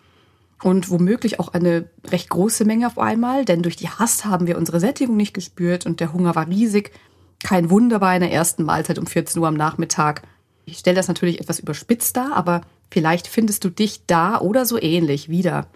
Und 0.63 0.91
womöglich 0.91 1.41
auch 1.41 1.49
eine 1.49 1.89
recht 2.07 2.29
große 2.29 2.67
Menge 2.67 2.87
auf 2.87 2.99
einmal, 2.99 3.47
denn 3.47 3.63
durch 3.63 3.77
die 3.77 3.89
Hast 3.89 4.27
haben 4.27 4.47
wir 4.47 4.59
unsere 4.59 4.79
Sättigung 4.79 5.17
nicht 5.17 5.33
gespürt 5.33 5.87
und 5.87 6.01
der 6.01 6.13
Hunger 6.13 6.35
war 6.35 6.49
riesig. 6.49 6.93
Kein 7.43 7.71
Wunder 7.71 7.99
bei 7.99 8.09
einer 8.09 8.31
ersten 8.31 8.65
Mahlzeit 8.65 8.99
um 8.99 9.07
14 9.07 9.41
Uhr 9.41 9.49
am 9.49 9.55
Nachmittag. 9.55 10.23
Ich 10.67 10.79
stelle 10.79 10.97
das 10.97 11.09
natürlich 11.09 11.41
etwas 11.41 11.59
überspitzt 11.59 12.15
dar, 12.17 12.35
aber 12.35 12.61
vielleicht 12.91 13.27
findest 13.27 13.65
du 13.65 13.71
dich 13.71 14.07
da 14.07 14.41
oder 14.41 14.67
so 14.67 14.81
ähnlich 14.81 15.29
wieder. 15.29 15.67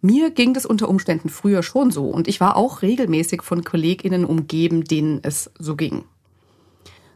Mir 0.00 0.30
ging 0.30 0.54
das 0.54 0.66
unter 0.66 0.88
Umständen 0.88 1.28
früher 1.28 1.62
schon 1.62 1.90
so 1.90 2.08
und 2.08 2.28
ich 2.28 2.40
war 2.40 2.56
auch 2.56 2.82
regelmäßig 2.82 3.42
von 3.42 3.64
Kolleginnen 3.64 4.24
umgeben, 4.24 4.84
denen 4.84 5.20
es 5.22 5.50
so 5.58 5.74
ging. 5.74 6.04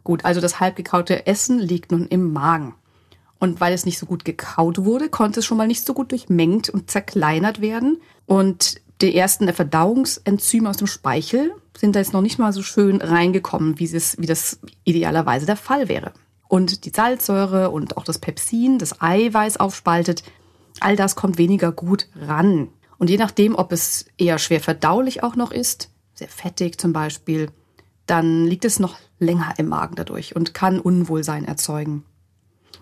Gut, 0.02 0.24
also 0.24 0.40
das 0.40 0.60
halbgekaute 0.60 1.26
Essen 1.26 1.58
liegt 1.58 1.92
nun 1.92 2.06
im 2.06 2.32
Magen. 2.32 2.74
Und 3.38 3.60
weil 3.60 3.72
es 3.72 3.86
nicht 3.86 3.98
so 3.98 4.06
gut 4.06 4.24
gekaut 4.24 4.84
wurde, 4.84 5.08
konnte 5.08 5.40
es 5.40 5.46
schon 5.46 5.56
mal 5.56 5.66
nicht 5.66 5.86
so 5.86 5.94
gut 5.94 6.12
durchmengt 6.12 6.68
und 6.68 6.90
zerkleinert 6.90 7.60
werden. 7.60 8.00
Und 8.26 8.80
die 9.00 9.16
ersten 9.16 9.50
Verdauungsenzyme 9.52 10.68
aus 10.68 10.76
dem 10.76 10.86
Speichel 10.86 11.52
sind 11.76 11.96
da 11.96 12.00
jetzt 12.00 12.12
noch 12.12 12.20
nicht 12.20 12.38
mal 12.38 12.52
so 12.52 12.62
schön 12.62 13.00
reingekommen, 13.00 13.78
wie, 13.78 13.84
es, 13.84 14.18
wie 14.18 14.26
das 14.26 14.60
idealerweise 14.84 15.46
der 15.46 15.56
Fall 15.56 15.88
wäre. 15.88 16.12
Und 16.50 16.84
die 16.84 16.90
Salzsäure 16.90 17.70
und 17.70 17.96
auch 17.96 18.02
das 18.02 18.18
Pepsin, 18.18 18.80
das 18.80 19.00
Eiweiß 19.00 19.58
aufspaltet, 19.58 20.24
all 20.80 20.96
das 20.96 21.14
kommt 21.14 21.38
weniger 21.38 21.70
gut 21.70 22.08
ran. 22.20 22.70
Und 22.98 23.08
je 23.08 23.18
nachdem, 23.18 23.54
ob 23.54 23.70
es 23.70 24.06
eher 24.18 24.40
schwer 24.40 24.58
verdaulich 24.58 25.22
auch 25.22 25.36
noch 25.36 25.52
ist, 25.52 25.90
sehr 26.12 26.26
fettig 26.26 26.80
zum 26.80 26.92
Beispiel, 26.92 27.52
dann 28.06 28.46
liegt 28.46 28.64
es 28.64 28.80
noch 28.80 28.98
länger 29.20 29.54
im 29.58 29.68
Magen 29.68 29.94
dadurch 29.94 30.34
und 30.34 30.52
kann 30.52 30.80
Unwohlsein 30.80 31.44
erzeugen. 31.44 32.04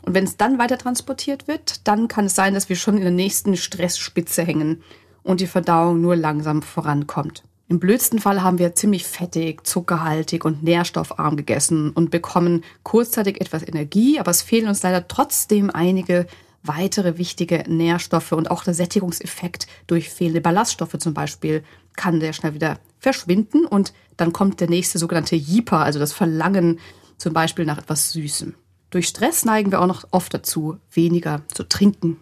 Und 0.00 0.14
wenn 0.14 0.24
es 0.24 0.38
dann 0.38 0.58
weiter 0.58 0.78
transportiert 0.78 1.46
wird, 1.46 1.86
dann 1.86 2.08
kann 2.08 2.24
es 2.24 2.34
sein, 2.34 2.54
dass 2.54 2.70
wir 2.70 2.76
schon 2.76 2.96
in 2.96 3.02
der 3.02 3.10
nächsten 3.10 3.54
Stressspitze 3.54 4.44
hängen 4.44 4.82
und 5.22 5.40
die 5.40 5.46
Verdauung 5.46 6.00
nur 6.00 6.16
langsam 6.16 6.62
vorankommt. 6.62 7.42
Im 7.70 7.80
blödsten 7.80 8.18
Fall 8.18 8.42
haben 8.42 8.58
wir 8.58 8.74
ziemlich 8.74 9.04
fettig, 9.04 9.66
zuckerhaltig 9.66 10.46
und 10.46 10.62
nährstoffarm 10.62 11.36
gegessen 11.36 11.90
und 11.90 12.10
bekommen 12.10 12.64
kurzzeitig 12.82 13.42
etwas 13.42 13.62
Energie, 13.62 14.18
aber 14.18 14.30
es 14.30 14.40
fehlen 14.40 14.68
uns 14.68 14.82
leider 14.82 15.06
trotzdem 15.06 15.68
einige 15.68 16.26
weitere 16.62 17.18
wichtige 17.18 17.64
Nährstoffe 17.68 18.32
und 18.32 18.50
auch 18.50 18.64
der 18.64 18.72
Sättigungseffekt 18.72 19.66
durch 19.86 20.08
fehlende 20.08 20.40
Ballaststoffe 20.40 20.96
zum 20.98 21.12
Beispiel 21.12 21.62
kann 21.94 22.20
sehr 22.20 22.32
schnell 22.32 22.54
wieder 22.54 22.78
verschwinden 23.00 23.66
und 23.66 23.92
dann 24.16 24.32
kommt 24.32 24.60
der 24.60 24.70
nächste 24.70 24.98
sogenannte 24.98 25.36
Jeeper, 25.36 25.80
also 25.80 25.98
das 25.98 26.14
Verlangen 26.14 26.80
zum 27.18 27.34
Beispiel 27.34 27.66
nach 27.66 27.78
etwas 27.78 28.12
Süßem. 28.12 28.54
Durch 28.90 29.08
Stress 29.08 29.44
neigen 29.44 29.70
wir 29.72 29.82
auch 29.82 29.86
noch 29.86 30.04
oft 30.10 30.32
dazu, 30.32 30.78
weniger 30.90 31.42
zu 31.52 31.64
trinken. 31.64 32.16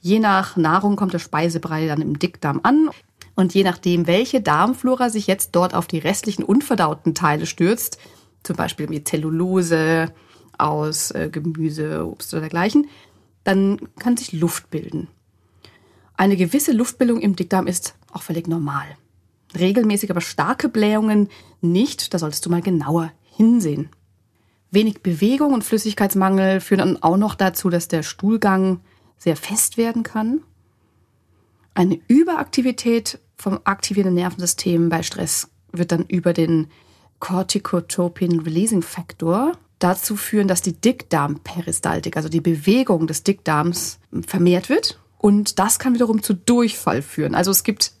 Je 0.00 0.18
nach 0.18 0.56
Nahrung 0.56 0.96
kommt 0.96 1.12
der 1.12 1.18
Speisebrei 1.18 1.86
dann 1.86 2.02
im 2.02 2.18
Dickdarm 2.18 2.60
an. 2.62 2.90
Und 3.34 3.54
je 3.54 3.62
nachdem, 3.62 4.06
welche 4.06 4.40
Darmflora 4.40 5.10
sich 5.10 5.26
jetzt 5.26 5.52
dort 5.52 5.74
auf 5.74 5.86
die 5.86 5.98
restlichen 5.98 6.42
unverdauten 6.42 7.14
Teile 7.14 7.46
stürzt, 7.46 7.98
zum 8.42 8.56
Beispiel 8.56 8.88
mit 8.88 9.06
Zellulose 9.06 10.12
aus 10.56 11.12
äh, 11.12 11.28
Gemüse, 11.30 12.06
Obst 12.06 12.32
oder 12.34 12.42
dergleichen, 12.42 12.88
dann 13.44 13.78
kann 13.98 14.16
sich 14.16 14.32
Luft 14.32 14.70
bilden. 14.70 15.08
Eine 16.16 16.36
gewisse 16.36 16.72
Luftbildung 16.72 17.20
im 17.20 17.36
Dickdarm 17.36 17.68
ist 17.68 17.94
auch 18.12 18.22
völlig 18.22 18.48
normal. 18.48 18.86
Regelmäßig 19.56 20.10
aber 20.10 20.20
starke 20.20 20.68
Blähungen 20.68 21.28
nicht, 21.60 22.12
da 22.12 22.18
solltest 22.18 22.44
du 22.44 22.50
mal 22.50 22.60
genauer 22.60 23.12
hinsehen. 23.22 23.88
Wenig 24.70 25.00
Bewegung 25.02 25.54
und 25.54 25.64
Flüssigkeitsmangel 25.64 26.60
führen 26.60 26.80
dann 26.80 27.02
auch 27.02 27.16
noch 27.16 27.34
dazu, 27.34 27.70
dass 27.70 27.88
der 27.88 28.02
Stuhlgang 28.02 28.80
sehr 29.18 29.36
fest 29.36 29.76
werden 29.76 30.02
kann. 30.02 30.42
Eine 31.74 32.00
Überaktivität 32.08 33.18
vom 33.36 33.60
aktivierenden 33.64 34.14
Nervensystem 34.14 34.88
bei 34.88 35.02
Stress 35.02 35.50
wird 35.72 35.92
dann 35.92 36.04
über 36.06 36.32
den 36.32 36.68
Corticotropin 37.20 38.40
Releasing 38.40 38.82
Factor 38.82 39.52
dazu 39.78 40.16
führen, 40.16 40.48
dass 40.48 40.62
die 40.62 40.72
Dickdarmperistaltik, 40.72 42.16
also 42.16 42.28
die 42.28 42.40
Bewegung 42.40 43.06
des 43.06 43.22
Dickdarms, 43.22 43.98
vermehrt 44.26 44.68
wird. 44.68 44.98
Und 45.18 45.58
das 45.58 45.78
kann 45.78 45.94
wiederum 45.94 46.22
zu 46.22 46.34
Durchfall 46.34 47.02
führen. 47.02 47.34
Also 47.34 47.50
es 47.50 47.64
gibt 47.64 47.92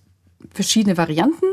verschiedene 0.50 0.96
Varianten, 0.96 1.46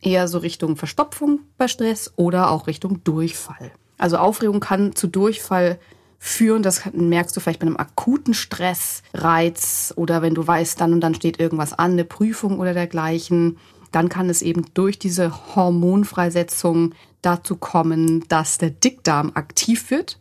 eher 0.00 0.28
so 0.28 0.38
Richtung 0.38 0.76
Verstopfung 0.76 1.40
bei 1.58 1.68
Stress 1.68 2.12
oder 2.16 2.50
auch 2.50 2.66
Richtung 2.66 3.02
Durchfall. 3.04 3.72
Also 3.98 4.18
Aufregung 4.18 4.60
kann 4.60 4.94
zu 4.94 5.06
Durchfall 5.06 5.78
führen. 6.18 6.62
Das 6.62 6.82
merkst 6.92 7.36
du 7.36 7.40
vielleicht 7.40 7.60
bei 7.60 7.66
einem 7.66 7.76
akuten 7.76 8.34
Stressreiz 8.34 9.92
oder 9.96 10.22
wenn 10.22 10.34
du 10.34 10.46
weißt, 10.46 10.80
dann 10.80 10.92
und 10.92 11.00
dann 11.00 11.14
steht 11.14 11.40
irgendwas 11.40 11.72
an, 11.72 11.92
eine 11.92 12.04
Prüfung 12.04 12.58
oder 12.58 12.74
dergleichen. 12.74 13.58
Dann 13.92 14.08
kann 14.08 14.28
es 14.28 14.42
eben 14.42 14.66
durch 14.74 14.98
diese 14.98 15.54
Hormonfreisetzung 15.54 16.94
dazu 17.22 17.56
kommen, 17.56 18.24
dass 18.28 18.58
der 18.58 18.70
Dickdarm 18.70 19.32
aktiv 19.34 19.90
wird, 19.90 20.20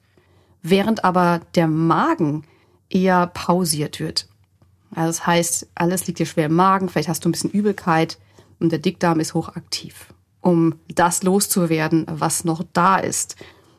während 0.61 1.03
aber 1.03 1.41
der 1.55 1.67
Magen 1.67 2.43
eher 2.89 3.27
pausiert 3.27 3.99
wird. 3.99 4.27
Also 4.93 5.07
das 5.07 5.27
heißt, 5.27 5.67
alles 5.75 6.07
liegt 6.07 6.19
dir 6.19 6.25
schwer 6.25 6.45
im 6.45 6.55
Magen, 6.55 6.89
vielleicht 6.89 7.09
hast 7.09 7.25
du 7.25 7.29
ein 7.29 7.31
bisschen 7.31 7.51
Übelkeit 7.51 8.17
und 8.59 8.71
der 8.71 8.79
Dickdarm 8.79 9.19
ist 9.19 9.33
hochaktiv, 9.33 10.13
um 10.39 10.75
das 10.87 11.23
loszuwerden, 11.23 12.05
was 12.09 12.45
noch 12.45 12.63
da 12.71 12.97
ist 12.97 13.35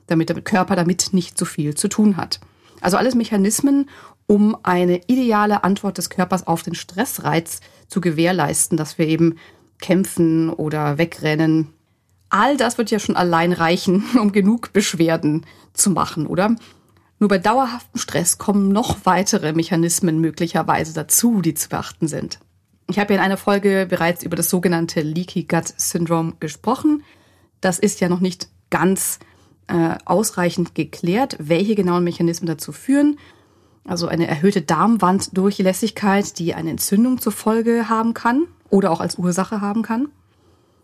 damit 0.07 0.29
der 0.29 0.41
Körper 0.41 0.77
damit 0.77 1.13
nicht 1.13 1.39
so 1.39 1.45
viel 1.45 1.75
zu 1.75 1.89
tun 1.89 2.17
hat. 2.17 2.41
Also 2.81 2.97
alles 2.97 3.15
Mechanismen, 3.15 3.89
um 4.27 4.57
eine 4.63 5.01
ideale 5.07 5.65
Antwort 5.65 5.99
des 5.99 6.11
Körpers 6.11 6.47
auf 6.47 6.63
den 6.63 6.75
Stressreiz 6.75 7.61
zu 7.89 8.01
gewährleisten, 8.01 8.77
dass 8.77 8.99
wir 8.99 9.07
eben 9.07 9.37
kämpfen 9.81 10.51
oder 10.51 10.99
wegrennen. 10.99 11.69
All 12.29 12.57
das 12.57 12.77
wird 12.77 12.91
ja 12.91 12.99
schon 12.99 13.17
allein 13.17 13.53
reichen, 13.53 14.05
um 14.21 14.33
genug 14.33 14.73
Beschwerden 14.73 15.47
zu 15.73 15.91
machen, 15.91 16.27
oder? 16.27 16.57
Nur 17.19 17.29
bei 17.29 17.39
dauerhaftem 17.39 17.99
Stress 17.99 18.37
kommen 18.37 18.69
noch 18.69 18.99
weitere 19.05 19.53
Mechanismen 19.53 20.21
möglicherweise 20.21 20.93
dazu, 20.93 21.41
die 21.41 21.55
zu 21.55 21.69
beachten 21.71 22.09
sind. 22.09 22.41
Ich 22.89 22.99
habe 22.99 23.15
ja 23.15 23.19
in 23.19 23.25
einer 23.25 23.39
Folge 23.39 23.87
bereits 23.89 24.23
über 24.23 24.37
das 24.37 24.51
sogenannte 24.51 25.01
Leaky 25.01 25.45
Gut 25.45 25.73
Syndrome 25.77 26.35
gesprochen. 26.41 27.03
Das 27.61 27.79
ist 27.79 28.01
ja 28.01 28.09
noch 28.09 28.21
nicht 28.21 28.49
ganz 28.71 29.19
äh, 29.69 29.97
ausreichend 30.05 30.75
geklärt, 30.75 31.37
welche 31.39 31.75
genauen 31.75 32.05
Mechanismen 32.05 32.47
dazu 32.47 32.73
führen. 32.73 33.19
Also 33.85 34.09
eine 34.09 34.27
erhöhte 34.27 34.63
Darmwanddurchlässigkeit, 34.63 36.39
die 36.39 36.55
eine 36.55 36.71
Entzündung 36.71 37.21
zur 37.21 37.33
Folge 37.33 37.89
haben 37.89 38.15
kann 38.15 38.47
oder 38.69 38.91
auch 38.91 39.01
als 39.01 39.17
Ursache 39.17 39.61
haben 39.61 39.83
kann. 39.83 40.09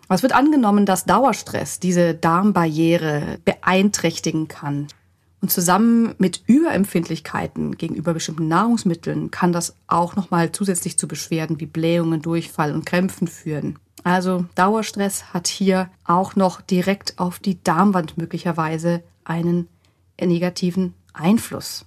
Es 0.09 0.23
wird 0.23 0.35
angenommen, 0.35 0.85
dass 0.85 1.05
Dauerstress 1.05 1.81
diese 1.81 2.15
Darmbarriere 2.15 3.39
beeinträchtigen 3.45 4.47
kann. 4.47 4.89
Und 5.43 5.51
zusammen 5.51 6.15
mit 6.19 6.45
Überempfindlichkeiten 6.47 7.77
gegenüber 7.77 8.15
bestimmten 8.15 8.47
Nahrungsmitteln 8.47 9.33
kann 9.33 9.53
das 9.53 9.75
auch 9.89 10.15
nochmal 10.15 10.53
zusätzlich 10.53 10.97
zu 10.97 11.09
Beschwerden 11.09 11.59
wie 11.59 11.67
Blähungen, 11.67 12.23
Durchfall 12.23 12.73
und 12.73 12.87
Krämpfen 12.87 13.27
führen. 13.27 13.77
Also 14.05 14.47
Dauerstress 14.55 15.35
hat 15.35 15.49
hier 15.49 15.91
auch 16.05 16.37
noch 16.37 16.61
direkt 16.61 17.19
auf 17.19 17.41
die 17.41 17.63
Darmwand 17.63 18.17
möglicherweise 18.19 19.03
einen 19.25 19.69
negativen 20.21 20.95
Einfluss. 21.13 21.87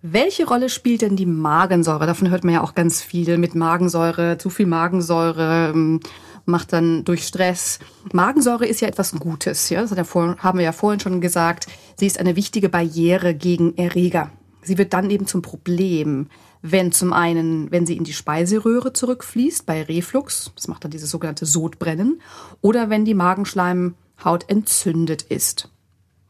Welche 0.00 0.46
Rolle 0.46 0.68
spielt 0.68 1.02
denn 1.02 1.16
die 1.16 1.26
Magensäure? 1.26 2.06
Davon 2.06 2.30
hört 2.30 2.44
man 2.44 2.54
ja 2.54 2.62
auch 2.62 2.76
ganz 2.76 3.02
viel 3.02 3.36
mit 3.36 3.56
Magensäure. 3.56 4.38
Zu 4.38 4.48
viel 4.48 4.66
Magensäure 4.66 5.72
ähm, 5.74 5.98
macht 6.48 6.72
dann 6.72 7.04
durch 7.04 7.26
Stress. 7.26 7.78
Magensäure 8.12 8.66
ist 8.66 8.80
ja 8.80 8.88
etwas 8.88 9.12
Gutes. 9.12 9.70
Ja? 9.70 9.82
Das 9.82 9.92
haben 10.14 10.58
wir 10.58 10.64
ja 10.64 10.72
vorhin 10.72 11.00
schon 11.00 11.20
gesagt. 11.20 11.66
Sie 11.96 12.06
ist 12.06 12.18
eine 12.18 12.36
wichtige 12.36 12.68
Barriere 12.68 13.34
gegen 13.34 13.76
Erreger. 13.76 14.30
Sie 14.62 14.78
wird 14.78 14.92
dann 14.92 15.10
eben 15.10 15.26
zum 15.26 15.42
Problem 15.42 16.28
wenn 16.62 16.92
zum 16.92 17.12
einen, 17.12 17.70
wenn 17.70 17.86
sie 17.86 17.96
in 17.96 18.04
die 18.04 18.12
Speiseröhre 18.12 18.92
zurückfließt 18.92 19.66
bei 19.66 19.82
Reflux, 19.82 20.52
das 20.54 20.68
macht 20.68 20.84
dann 20.84 20.90
dieses 20.90 21.10
sogenannte 21.10 21.46
Sodbrennen, 21.46 22.20
oder 22.60 22.90
wenn 22.90 23.04
die 23.04 23.14
Magenschleimhaut 23.14 24.48
entzündet 24.48 25.22
ist. 25.22 25.70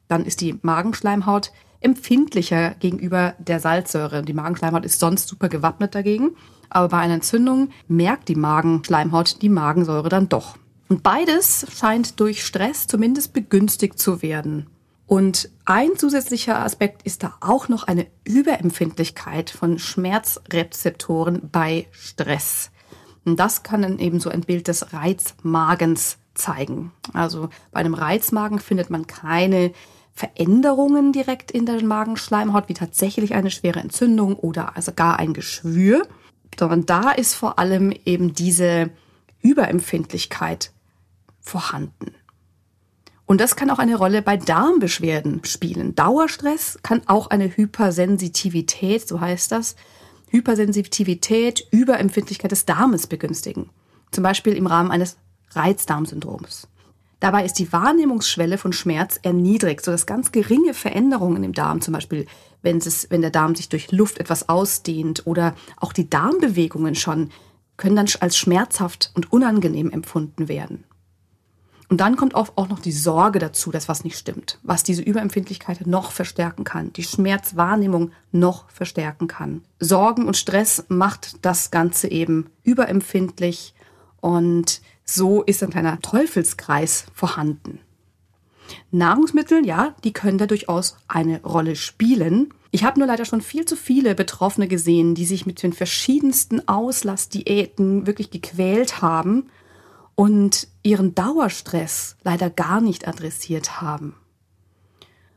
Dann 0.08 0.25
ist 0.25 0.40
die 0.40 0.58
Magenschleimhaut 0.62 1.52
empfindlicher 1.80 2.75
gegenüber 2.80 3.35
der 3.38 3.61
Salzsäure. 3.61 4.23
Die 4.23 4.32
Magenschleimhaut 4.32 4.85
ist 4.85 5.00
sonst 5.00 5.28
super 5.28 5.49
gewappnet 5.49 5.94
dagegen, 5.94 6.37
aber 6.70 6.88
bei 6.88 6.99
einer 6.99 7.14
Entzündung 7.14 7.70
merkt 7.87 8.28
die 8.28 8.35
Magenschleimhaut 8.35 9.42
die 9.42 9.49
Magensäure 9.49 10.08
dann 10.08 10.28
doch. 10.28 10.56
Und 10.88 11.02
beides 11.02 11.66
scheint 11.70 12.18
durch 12.18 12.44
Stress 12.44 12.87
zumindest 12.87 13.32
begünstigt 13.32 13.99
zu 13.99 14.23
werden. 14.23 14.66
Und 15.06 15.50
ein 15.64 15.97
zusätzlicher 15.97 16.62
Aspekt 16.62 17.02
ist 17.02 17.23
da 17.23 17.35
auch 17.40 17.68
noch 17.68 17.85
eine 17.85 18.06
Überempfindlichkeit 18.25 19.49
von 19.49 19.78
Schmerzrezeptoren 19.78 21.49
bei 21.50 21.87
Stress. 21.92 22.70
Und 23.25 23.40
das 23.40 23.62
kann 23.62 23.82
dann 23.82 23.99
eben 23.99 24.20
so 24.20 24.28
ein 24.28 24.42
Bild 24.42 24.68
des 24.68 24.92
Reizmagens 24.92 26.18
zeigen. 26.35 26.92
Also 27.14 27.49
bei 27.73 27.80
einem 27.80 27.94
Reizmagen 27.94 28.58
findet 28.58 28.90
man 28.90 29.06
keine 29.06 29.73
Veränderungen 30.18 31.12
direkt 31.12 31.52
in 31.52 31.64
der 31.64 31.80
Magenschleimhaut, 31.84 32.68
wie 32.68 32.75
tatsächlich 32.75 33.34
eine 33.34 33.52
schwere 33.52 33.78
Entzündung 33.78 34.34
oder 34.34 34.76
also 34.76 34.92
gar 34.92 35.16
ein 35.20 35.32
Geschwür, 35.32 36.08
sondern 36.58 36.87
da 36.87 37.12
ist 37.12 37.34
vor 37.34 37.60
allem 37.60 37.92
eben 38.04 38.34
diese 38.34 38.90
Überempfindlichkeit 39.42 40.72
vorhanden. 41.40 42.16
Und 43.26 43.40
das 43.40 43.54
kann 43.54 43.70
auch 43.70 43.78
eine 43.78 43.94
Rolle 43.94 44.20
bei 44.20 44.37
Darmbeschwerden 44.37 45.44
spielen. 45.44 45.94
Dauerstress 45.94 46.80
kann 46.82 47.02
auch 47.06 47.28
eine 47.28 47.56
Hypersensitivität, 47.56 49.06
so 49.06 49.20
heißt 49.20 49.52
das, 49.52 49.76
Hypersensitivität, 50.30 51.68
Überempfindlichkeit 51.70 52.50
des 52.50 52.66
Darmes 52.66 53.06
begünstigen. 53.06 53.70
Zum 54.10 54.25
Beispiel 54.25 54.54
im 54.54 54.66
Rahmen 54.66 54.90
eines 54.90 55.16
Reizdarmsyndroms. 55.50 56.66
Dabei 57.20 57.44
ist 57.44 57.54
die 57.54 57.72
Wahrnehmungsschwelle 57.72 58.58
von 58.58 58.72
Schmerz 58.72 59.18
erniedrigt, 59.22 59.84
sodass 59.84 60.06
ganz 60.06 60.30
geringe 60.30 60.72
Veränderungen 60.72 61.42
im 61.42 61.52
Darm, 61.52 61.80
zum 61.80 61.94
Beispiel 61.94 62.26
wenn, 62.62 62.78
es, 62.78 63.10
wenn 63.10 63.22
der 63.22 63.30
Darm 63.30 63.54
sich 63.54 63.68
durch 63.68 63.90
Luft 63.92 64.18
etwas 64.18 64.48
ausdehnt 64.48 65.26
oder 65.26 65.54
auch 65.78 65.92
die 65.92 66.08
Darmbewegungen 66.08 66.94
schon, 66.94 67.30
können 67.76 67.96
dann 67.96 68.08
als 68.20 68.37
schmerzhaft 68.37 69.12
und 69.14 69.32
unangenehm 69.32 69.90
empfunden 69.90 70.48
werden. 70.48 70.84
Und 71.88 72.02
dann 72.02 72.16
kommt 72.16 72.34
auch, 72.34 72.54
noch 72.68 72.80
die 72.80 72.92
Sorge 72.92 73.38
dazu, 73.38 73.70
dass 73.70 73.88
was 73.88 74.04
nicht 74.04 74.18
stimmt, 74.18 74.58
was 74.62 74.82
diese 74.82 75.00
Überempfindlichkeit 75.00 75.87
noch 75.87 76.12
verstärken 76.12 76.64
kann, 76.64 76.92
die 76.92 77.02
Schmerzwahrnehmung 77.02 78.12
noch 78.30 78.68
verstärken 78.68 79.26
kann. 79.26 79.62
Sorgen 79.80 80.26
und 80.26 80.37
Stress 80.37 80.84
macht 80.88 81.44
das 81.46 81.70
Ganze 81.70 82.10
eben 82.10 82.50
überempfindlich 82.62 83.75
und 84.20 84.82
so 85.11 85.43
ist 85.43 85.62
ein 85.62 85.71
kleiner 85.71 86.00
Teufelskreis 86.00 87.07
vorhanden. 87.15 87.81
Nahrungsmittel, 88.91 89.67
ja, 89.67 89.95
die 90.05 90.12
können 90.12 90.38
da 90.38 90.47
durchaus 90.47 90.97
eine 91.09 91.43
Rolle 91.43 91.77
spielen. 91.77 92.53
Ich 92.71 92.85
habe 92.85 92.99
nur 92.99 93.09
leider 93.09 93.25
schon 93.25 93.41
viel 93.41 93.65
zu 93.65 93.77
viele 93.77 94.15
Betroffene 94.15 94.69
gesehen, 94.69 95.15
die 95.15 95.25
sich 95.25 95.47
mit 95.47 95.62
den 95.62 95.73
verschiedensten 95.73 96.69
Auslassdiäten 96.69 98.07
wirklich 98.07 98.31
gequält 98.31 99.00
haben 99.00 99.49
und 100.15 100.69
ihren 100.83 101.15
Dauerstress 101.15 102.17
leider 102.23 102.50
gar 102.50 102.83
nicht 102.83 103.09
adressiert 103.09 103.81
haben. 103.81 104.15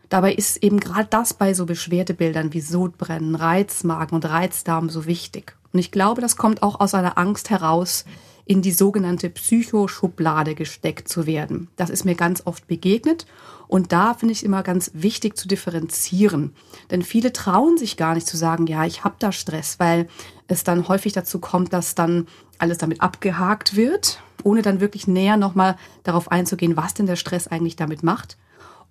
Dabei 0.10 0.34
ist 0.34 0.62
eben 0.62 0.82
gerade 0.82 1.08
das 1.10 1.34
bei 1.34 1.54
so 1.54 1.66
Beschwerdebildern 1.66 2.52
wie 2.52 2.60
Sodbrennen, 2.60 3.36
Reizmagen 3.36 4.16
und 4.16 4.26
Reizdarm 4.26 4.90
so 4.90 5.06
wichtig. 5.06 5.56
Und 5.72 5.80
ich 5.80 5.92
glaube, 5.92 6.20
das 6.20 6.36
kommt 6.36 6.62
auch 6.64 6.82
aus 6.82 6.94
einer 6.94 7.18
Angst 7.18 7.50
heraus, 7.50 8.04
in 8.52 8.62
die 8.62 8.74
sogenannte 8.74 9.30
Psychoschublade 9.30 10.56
gesteckt 10.56 11.08
zu 11.08 11.26
werden. 11.26 11.70
Das 11.78 11.90
ist 11.90 12.04
mir 12.04 12.16
ganz 12.16 12.42
oft 12.46 12.68
begegnet 12.68 13.26
und 13.70 13.94
da 13.94 14.14
finde 14.14 14.34
ich 14.34 14.44
immer 14.44 14.62
ganz 14.62 14.92
wichtig 14.94 15.38
zu 15.38 15.48
differenzieren. 15.48 16.54
Denn 16.90 17.02
viele 17.02 17.32
trauen 17.32 17.78
sich 17.78 17.96
gar 17.96 18.14
nicht 18.14 18.28
zu 18.28 18.36
sagen, 18.36 18.68
ja, 18.68 18.84
ich 18.84 19.06
habe 19.06 19.16
da 19.20 19.32
Stress, 19.32 19.80
weil 19.80 20.10
es 20.50 20.66
dann 20.66 20.90
häufig 20.90 21.14
dazu 21.14 21.40
kommt, 21.40 21.72
dass 21.72 21.96
dann 21.96 22.28
alles 22.58 22.78
damit 22.78 23.00
abgehakt 23.00 23.78
wird 23.78 24.20
ohne 24.44 24.64
dann 24.64 24.82
wirklich 24.82 25.08
näher 25.08 25.38
nochmal 25.38 25.78
darauf 26.02 26.32
einzugehen, 26.32 26.76
was 26.76 26.96
denn 26.96 27.06
der 27.06 27.16
Stress 27.16 27.48
eigentlich 27.48 27.76
damit 27.76 28.02
macht. 28.02 28.38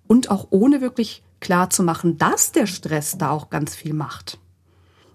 Und 0.07 0.31
auch 0.31 0.47
ohne 0.49 0.79
wirklich 0.79 1.23
klar 1.41 1.69
zu 1.69 1.83
machen, 1.83 2.17
dass 2.17 2.53
der 2.53 2.67
Stress 2.67 3.17
da 3.17 3.31
auch 3.31 3.49
ganz 3.49 3.75
viel 3.75 3.93
macht. 3.93 4.39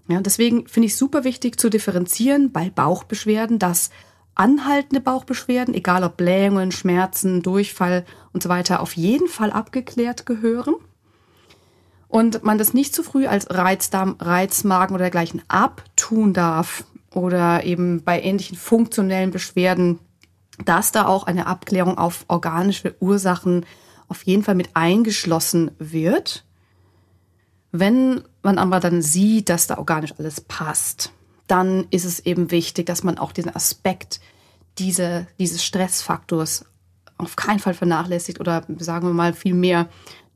Ja, 0.08 0.20
deswegen 0.20 0.68
finde 0.68 0.86
ich 0.86 0.96
super 0.96 1.24
wichtig 1.24 1.58
zu 1.58 1.68
differenzieren 1.68 2.52
bei 2.52 2.70
Bauchbeschwerden, 2.70 3.58
dass 3.58 3.90
anhaltende 4.36 5.00
Bauchbeschwerden, 5.00 5.74
egal 5.74 6.04
ob 6.04 6.16
Blähungen, 6.16 6.70
Schmerzen, 6.70 7.42
Durchfall 7.42 8.04
und 8.32 8.42
so 8.42 8.48
weiter, 8.48 8.80
auf 8.80 8.96
jeden 8.96 9.28
Fall 9.28 9.50
abgeklärt 9.50 10.26
gehören. 10.26 10.74
Und 12.08 12.44
man 12.44 12.58
das 12.58 12.72
nicht 12.72 12.94
zu 12.94 13.02
früh 13.02 13.26
als 13.26 13.50
Reizdarm, 13.50 14.16
Reizmagen 14.20 14.94
oder 14.94 15.04
dergleichen 15.04 15.42
abtun 15.48 16.32
darf 16.32 16.84
oder 17.12 17.64
eben 17.64 18.04
bei 18.04 18.22
ähnlichen 18.22 18.56
funktionellen 18.56 19.32
Beschwerden 19.32 19.98
dass 20.64 20.92
da 20.92 21.06
auch 21.06 21.24
eine 21.24 21.46
Abklärung 21.46 21.98
auf 21.98 22.24
organische 22.28 22.94
Ursachen 23.00 23.66
auf 24.08 24.22
jeden 24.22 24.42
Fall 24.42 24.54
mit 24.54 24.70
eingeschlossen 24.74 25.70
wird. 25.78 26.44
Wenn 27.72 28.22
man 28.42 28.58
aber 28.58 28.80
dann 28.80 29.02
sieht, 29.02 29.48
dass 29.48 29.66
da 29.66 29.78
organisch 29.78 30.14
alles 30.18 30.40
passt, 30.40 31.12
dann 31.46 31.86
ist 31.90 32.04
es 32.04 32.20
eben 32.20 32.50
wichtig, 32.50 32.86
dass 32.86 33.02
man 33.02 33.18
auch 33.18 33.32
diesen 33.32 33.54
Aspekt 33.54 34.20
diese, 34.78 35.26
dieses 35.38 35.64
Stressfaktors 35.64 36.66
auf 37.18 37.36
keinen 37.36 37.60
Fall 37.60 37.74
vernachlässigt 37.74 38.40
oder 38.40 38.64
sagen 38.78 39.06
wir 39.08 39.14
mal 39.14 39.32
vielmehr 39.32 39.88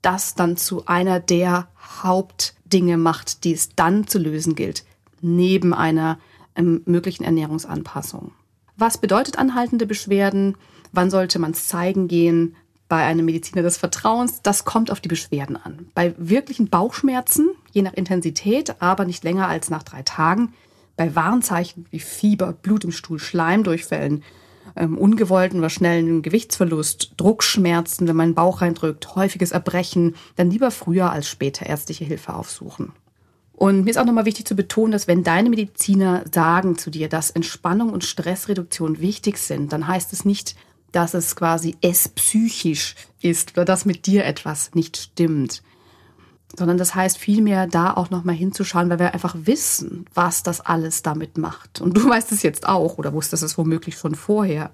das 0.03 0.35
dann 0.35 0.57
zu 0.57 0.87
einer 0.87 1.21
der 1.21 1.69
Hauptdinge 2.03 2.97
macht, 2.97 3.45
die 3.45 3.53
es 3.53 3.75
dann 3.75 4.07
zu 4.07 4.19
lösen 4.19 4.55
gilt, 4.55 4.85
neben 5.21 5.75
einer 5.75 6.19
ähm, 6.57 6.83
möglichen 6.87 7.25
Ernährungsanpassung. 7.25 8.33
Was 8.77 8.99
bedeutet 8.99 9.39
anhaltende 9.39 9.87
Beschwerden? 9.87 10.57
Wann 10.93 11.11
sollte 11.11 11.39
man 11.39 11.51
es 11.51 11.69
zeigen 11.69 12.09
gehen? 12.09 12.57
Bei 12.89 13.05
einem 13.05 13.27
Mediziner 13.27 13.63
des 13.63 13.77
Vertrauens, 13.77 14.43
das 14.43 14.65
kommt 14.65 14.91
auf 14.91 15.01
die 15.01 15.09
Beschwerden 15.09 15.57
an. 15.57 15.87
Bei 15.95 16.15
wirklichen 16.17 16.71
Bauchschmerzen, 16.71 17.51
je 17.73 17.83
nach 17.83 17.93
Intensität, 17.93 18.81
aber 18.81 19.05
nicht 19.05 19.23
länger 19.23 19.47
als 19.47 19.71
nach 19.71 19.83
drei 19.83 20.03
Tagen, 20.03 20.55
bei 21.01 21.15
Warnzeichen 21.15 21.87
wie 21.91 21.99
Fieber, 21.99 22.53
Blut 22.53 22.85
im 22.85 22.93
Stuhl, 22.93 23.19
Schleimdurchfällen, 23.19 24.23
ähm, 24.77 24.99
ungewollten 24.99 25.59
oder 25.59 25.71
schnellen 25.71 26.21
Gewichtsverlust, 26.21 27.15
Druckschmerzen, 27.17 28.07
wenn 28.07 28.17
man 28.17 28.29
den 28.29 28.35
Bauch 28.35 28.61
reindrückt, 28.61 29.17
häufiges 29.17 29.53
Erbrechen, 29.53 30.15
dann 30.37 30.51
lieber 30.51 30.71
früher 30.71 31.11
als 31.11 31.27
später 31.27 31.65
ärztliche 31.65 32.05
Hilfe 32.05 32.35
aufsuchen. 32.35 32.93
Und 33.55 33.85
mir 33.85 33.91
ist 33.93 33.97
auch 33.97 34.05
nochmal 34.05 34.27
wichtig 34.27 34.47
zu 34.47 34.55
betonen, 34.55 34.93
dass 34.93 35.09
wenn 35.09 35.25
deine 35.25 35.49
Mediziner 35.49 36.23
sagen 36.31 36.77
zu 36.77 36.91
dir, 36.91 37.09
dass 37.09 37.31
Entspannung 37.31 37.95
und 37.95 38.05
Stressreduktion 38.05 39.01
wichtig 39.01 39.39
sind, 39.39 39.73
dann 39.73 39.89
heißt 39.89 40.13
es 40.13 40.27
nicht, 40.27 40.55
dass 40.93 41.15
es 41.15 41.35
quasi 41.35 41.77
es 41.81 42.09
psychisch 42.11 42.95
ist 43.23 43.53
oder 43.53 43.65
dass 43.65 43.87
mit 43.87 44.05
dir 44.05 44.27
etwas 44.27 44.75
nicht 44.75 44.99
stimmt. 44.99 45.63
Sondern 46.59 46.79
das 46.79 46.95
heißt 46.95 47.17
vielmehr 47.17 47.67
da 47.67 47.95
auch 47.95 48.11
nochmal 48.11 48.35
hinzuschauen, 48.35 48.91
weil 48.91 48.99
wir 48.99 49.15
einfach 49.15 49.37
wissen, 49.39 50.07
was 50.15 50.43
das 50.43 50.61
alles 50.61 51.03
damit 51.03 51.39
macht. 51.39 51.81
Und 51.81 51.97
du 51.97 52.09
weißt 52.09 52.33
es 52.33 52.43
jetzt 52.43 52.69
auch 52.69 52.99
oder 52.99 53.13
wusstest 53.13 53.43
es 53.43 53.57
womöglich 53.57 53.97
schon 53.97 54.15
vorher. 54.15 54.71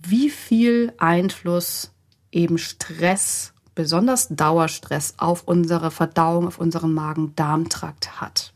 Wie 0.00 0.30
viel 0.30 0.92
Einfluss 0.98 1.90
eben 2.32 2.58
Stress 2.58 3.52
besonders 3.74 4.28
Dauerstress 4.28 5.14
auf 5.16 5.44
unsere 5.46 5.90
Verdauung, 5.90 6.46
auf 6.46 6.58
unseren 6.58 6.92
Magen-Darm-Trakt 6.92 8.20
hat. 8.20 8.52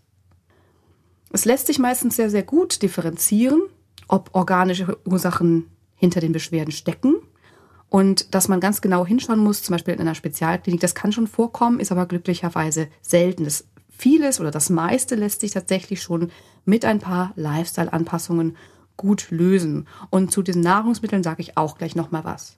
Es 1.30 1.44
lässt 1.44 1.66
sich 1.66 1.78
meistens 1.78 2.16
sehr, 2.16 2.30
sehr 2.30 2.42
gut 2.42 2.82
differenzieren, 2.82 3.62
ob 4.06 4.30
organische 4.32 4.96
Ursachen 5.04 5.66
hinter 5.96 6.20
den 6.20 6.32
Beschwerden 6.32 6.72
stecken 6.72 7.16
und 7.90 8.34
dass 8.34 8.48
man 8.48 8.60
ganz 8.60 8.80
genau 8.80 9.06
hinschauen 9.06 9.38
muss, 9.38 9.62
zum 9.62 9.74
Beispiel 9.74 9.94
in 9.94 10.00
einer 10.00 10.14
Spezialklinik. 10.14 10.80
Das 10.80 10.94
kann 10.94 11.12
schon 11.12 11.26
vorkommen, 11.26 11.80
ist 11.80 11.92
aber 11.92 12.06
glücklicherweise 12.06 12.88
selten. 13.00 13.44
Das 13.44 13.64
vieles 13.88 14.40
oder 14.40 14.50
das 14.50 14.70
meiste 14.70 15.14
lässt 15.14 15.40
sich 15.40 15.52
tatsächlich 15.52 16.02
schon 16.02 16.30
mit 16.64 16.84
ein 16.84 16.98
paar 16.98 17.32
Lifestyle-Anpassungen 17.36 18.56
gut 18.96 19.30
lösen. 19.30 19.88
Und 20.10 20.32
zu 20.32 20.42
diesen 20.42 20.62
Nahrungsmitteln 20.62 21.22
sage 21.22 21.40
ich 21.40 21.56
auch 21.56 21.78
gleich 21.78 21.96
nochmal 21.96 22.24
was. 22.24 22.56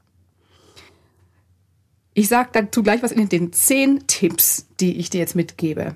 Ich 2.13 2.29
sage 2.29 2.51
dazu 2.53 2.83
gleich 2.83 3.03
was 3.03 3.13
in 3.13 3.29
den 3.29 3.53
zehn 3.53 4.07
Tipps, 4.09 4.67
die 4.81 4.99
ich 4.99 5.11
dir 5.11 5.21
jetzt 5.21 5.37
mitgebe. 5.37 5.95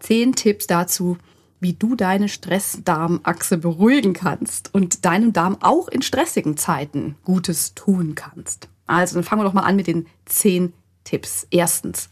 Zehn 0.00 0.34
Tipps 0.34 0.66
dazu, 0.66 1.18
wie 1.60 1.74
du 1.74 1.94
deine 1.94 2.28
Stressdarmachse 2.28 3.58
beruhigen 3.58 4.14
kannst 4.14 4.74
und 4.74 5.04
deinem 5.04 5.32
Darm 5.32 5.58
auch 5.60 5.88
in 5.88 6.02
stressigen 6.02 6.56
Zeiten 6.56 7.16
Gutes 7.24 7.74
tun 7.74 8.14
kannst. 8.14 8.68
Also 8.86 9.14
dann 9.14 9.24
fangen 9.24 9.42
wir 9.42 9.44
doch 9.44 9.52
mal 9.52 9.62
an 9.62 9.76
mit 9.76 9.86
den 9.86 10.06
zehn 10.24 10.72
Tipps. 11.04 11.46
Erstens, 11.50 12.08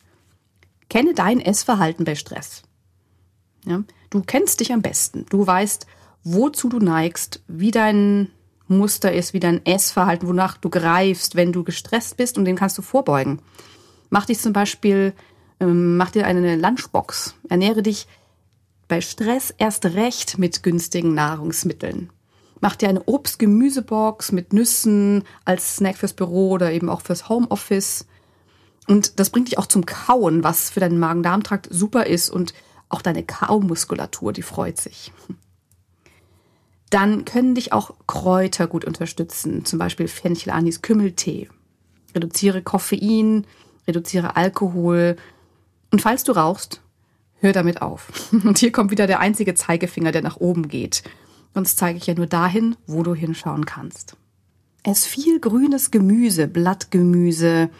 kenne 0.88 1.14
dein 1.14 1.40
Essverhalten 1.40 2.04
bei 2.04 2.14
Stress. 2.14 2.62
Ja, 3.64 3.82
du 4.10 4.22
kennst 4.22 4.60
dich 4.60 4.72
am 4.72 4.82
besten. 4.82 5.26
Du 5.30 5.46
weißt, 5.46 5.86
wozu 6.24 6.68
du 6.68 6.78
neigst, 6.78 7.42
wie 7.48 7.70
dein 7.70 8.30
Muster 8.68 9.12
ist, 9.12 9.32
wie 9.32 9.40
dein 9.40 9.64
Essverhalten, 9.64 10.28
wonach 10.28 10.58
du 10.58 10.68
greifst, 10.68 11.36
wenn 11.36 11.52
du 11.52 11.64
gestresst 11.64 12.16
bist 12.16 12.38
und 12.38 12.44
dem 12.44 12.56
kannst 12.56 12.76
du 12.78 12.82
vorbeugen. 12.82 13.40
Mach 14.10 14.26
dich 14.26 14.38
zum 14.38 14.52
Beispiel, 14.52 15.14
ähm, 15.60 15.96
mach 15.96 16.10
dir 16.10 16.26
eine 16.26 16.56
Lunchbox. 16.56 17.34
Ernähre 17.48 17.82
dich 17.82 18.06
bei 18.88 19.00
Stress 19.00 19.54
erst 19.56 19.84
recht 19.84 20.38
mit 20.38 20.62
günstigen 20.62 21.14
Nahrungsmitteln. 21.14 22.10
Mach 22.60 22.74
dir 22.74 22.88
eine 22.88 23.04
Obst-Gemüsebox 23.04 24.32
mit 24.32 24.52
Nüssen 24.52 25.22
als 25.44 25.76
Snack 25.76 25.96
fürs 25.96 26.14
Büro 26.14 26.50
oder 26.50 26.72
eben 26.72 26.88
auch 26.88 27.02
fürs 27.02 27.28
Homeoffice. 27.28 28.06
Und 28.88 29.20
das 29.20 29.30
bringt 29.30 29.48
dich 29.48 29.58
auch 29.58 29.66
zum 29.66 29.86
Kauen, 29.86 30.42
was 30.42 30.70
für 30.70 30.80
deinen 30.80 30.98
Magen-Darm-Trakt 30.98 31.68
super 31.70 32.06
ist 32.06 32.30
und 32.30 32.54
auch 32.88 33.02
deine 33.02 33.22
Kaumuskulatur, 33.22 34.32
die 34.32 34.42
freut 34.42 34.78
sich 34.78 35.12
dann 36.90 37.24
können 37.24 37.54
dich 37.54 37.72
auch 37.72 37.94
Kräuter 38.06 38.66
gut 38.66 38.84
unterstützen, 38.84 39.64
zum 39.64 39.78
Beispiel 39.78 40.08
Fenchel, 40.08 40.50
Anis, 40.50 40.82
Kümmeltee. 40.82 41.48
Reduziere 42.14 42.62
Koffein, 42.62 43.46
reduziere 43.86 44.36
Alkohol. 44.36 45.16
Und 45.90 46.00
falls 46.00 46.24
du 46.24 46.32
rauchst, 46.32 46.80
hör 47.40 47.52
damit 47.52 47.82
auf. 47.82 48.08
Und 48.32 48.58
hier 48.58 48.72
kommt 48.72 48.90
wieder 48.90 49.06
der 49.06 49.20
einzige 49.20 49.54
Zeigefinger, 49.54 50.12
der 50.12 50.22
nach 50.22 50.36
oben 50.36 50.68
geht. 50.68 51.02
Sonst 51.54 51.78
zeige 51.78 51.98
ich 51.98 52.06
ja 52.06 52.14
nur 52.14 52.26
dahin, 52.26 52.76
wo 52.86 53.02
du 53.02 53.14
hinschauen 53.14 53.64
kannst. 53.64 54.16
Ess 54.82 55.06
viel 55.06 55.40
grünes 55.40 55.90
Gemüse, 55.90 56.46
Blattgemüse, 56.46 57.70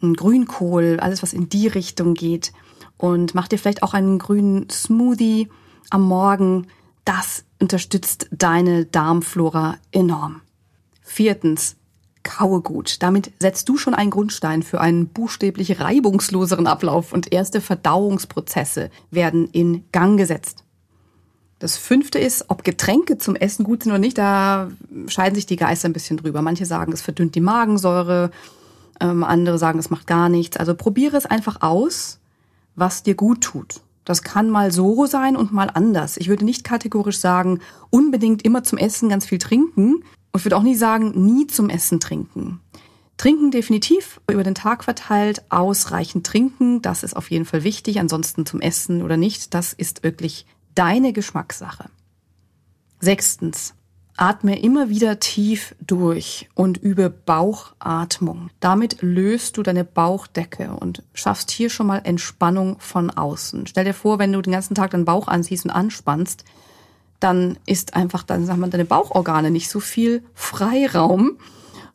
Grünkohl, 0.00 0.98
alles 1.00 1.22
was 1.22 1.32
in 1.32 1.48
die 1.48 1.66
Richtung 1.66 2.14
geht. 2.14 2.52
Und 2.96 3.34
mach 3.34 3.48
dir 3.48 3.58
vielleicht 3.58 3.82
auch 3.82 3.94
einen 3.94 4.18
grünen 4.18 4.68
Smoothie 4.70 5.48
am 5.90 6.02
Morgen. 6.02 6.66
Das 7.04 7.44
unterstützt 7.60 8.28
deine 8.30 8.84
Darmflora 8.84 9.78
enorm. 9.90 10.42
Viertens, 11.02 11.76
kaue 12.24 12.60
gut. 12.60 13.02
Damit 13.02 13.30
setzt 13.38 13.68
du 13.68 13.76
schon 13.76 13.94
einen 13.94 14.10
Grundstein 14.10 14.62
für 14.62 14.80
einen 14.80 15.08
buchstäblich 15.08 15.80
reibungsloseren 15.80 16.66
Ablauf 16.66 17.12
und 17.12 17.32
erste 17.32 17.60
Verdauungsprozesse 17.60 18.90
werden 19.10 19.48
in 19.52 19.84
Gang 19.92 20.18
gesetzt. 20.18 20.64
Das 21.60 21.76
fünfte 21.76 22.18
ist, 22.18 22.46
ob 22.48 22.64
Getränke 22.64 23.16
zum 23.16 23.36
Essen 23.36 23.64
gut 23.64 23.84
sind 23.84 23.92
oder 23.92 23.98
nicht, 23.98 24.18
da 24.18 24.70
scheiden 25.06 25.34
sich 25.34 25.46
die 25.46 25.56
Geister 25.56 25.88
ein 25.88 25.92
bisschen 25.92 26.16
drüber. 26.16 26.42
Manche 26.42 26.66
sagen, 26.66 26.92
es 26.92 27.00
verdünnt 27.00 27.36
die 27.36 27.40
Magensäure, 27.40 28.30
ähm, 29.00 29.22
andere 29.22 29.58
sagen, 29.58 29.78
es 29.78 29.90
macht 29.90 30.06
gar 30.06 30.28
nichts. 30.28 30.56
Also 30.56 30.74
probiere 30.74 31.16
es 31.16 31.26
einfach 31.26 31.62
aus, 31.62 32.18
was 32.74 33.02
dir 33.02 33.14
gut 33.14 33.40
tut. 33.42 33.80
Das 34.04 34.22
kann 34.22 34.50
mal 34.50 34.72
so 34.72 35.06
sein 35.06 35.36
und 35.36 35.52
mal 35.52 35.70
anders. 35.72 36.16
Ich 36.16 36.28
würde 36.28 36.44
nicht 36.44 36.64
kategorisch 36.64 37.18
sagen, 37.18 37.60
unbedingt 37.90 38.44
immer 38.44 38.62
zum 38.62 38.78
Essen 38.78 39.08
ganz 39.08 39.24
viel 39.24 39.38
trinken. 39.38 40.04
Und 40.34 40.40
ich 40.40 40.46
würde 40.46 40.56
auch 40.56 40.62
nie 40.64 40.74
sagen, 40.74 41.12
nie 41.24 41.46
zum 41.46 41.70
Essen 41.70 42.00
trinken. 42.00 42.60
Trinken 43.16 43.52
definitiv 43.52 44.20
über 44.28 44.42
den 44.42 44.56
Tag 44.56 44.82
verteilt, 44.82 45.44
ausreichend 45.48 46.26
trinken, 46.26 46.82
das 46.82 47.04
ist 47.04 47.14
auf 47.14 47.30
jeden 47.30 47.44
Fall 47.44 47.62
wichtig. 47.62 48.00
Ansonsten 48.00 48.44
zum 48.44 48.60
Essen 48.60 49.02
oder 49.02 49.16
nicht, 49.16 49.54
das 49.54 49.72
ist 49.72 50.02
wirklich 50.02 50.44
deine 50.74 51.12
Geschmackssache. 51.12 51.88
Sechstens, 52.98 53.74
Atme 54.16 54.60
immer 54.60 54.88
wieder 54.88 55.20
tief 55.20 55.76
durch 55.80 56.48
und 56.54 56.78
übe 56.78 57.10
Bauchatmung. 57.10 58.50
Damit 58.58 59.02
löst 59.02 59.56
du 59.56 59.62
deine 59.62 59.84
Bauchdecke 59.84 60.72
und 60.72 61.04
schaffst 61.14 61.52
hier 61.52 61.70
schon 61.70 61.86
mal 61.86 62.00
Entspannung 62.02 62.80
von 62.80 63.10
außen. 63.10 63.68
Stell 63.68 63.84
dir 63.84 63.94
vor, 63.94 64.18
wenn 64.18 64.32
du 64.32 64.42
den 64.42 64.52
ganzen 64.52 64.74
Tag 64.74 64.90
deinen 64.90 65.04
Bauch 65.04 65.28
anziehst 65.28 65.64
und 65.64 65.70
anspannst, 65.70 66.44
dann 67.24 67.58
ist 67.66 67.94
einfach 67.94 68.22
dann 68.22 68.46
sagen 68.46 68.60
wir 68.60 68.68
deine 68.68 68.84
Bauchorgane 68.84 69.50
nicht 69.50 69.70
so 69.70 69.80
viel 69.80 70.22
Freiraum 70.34 71.38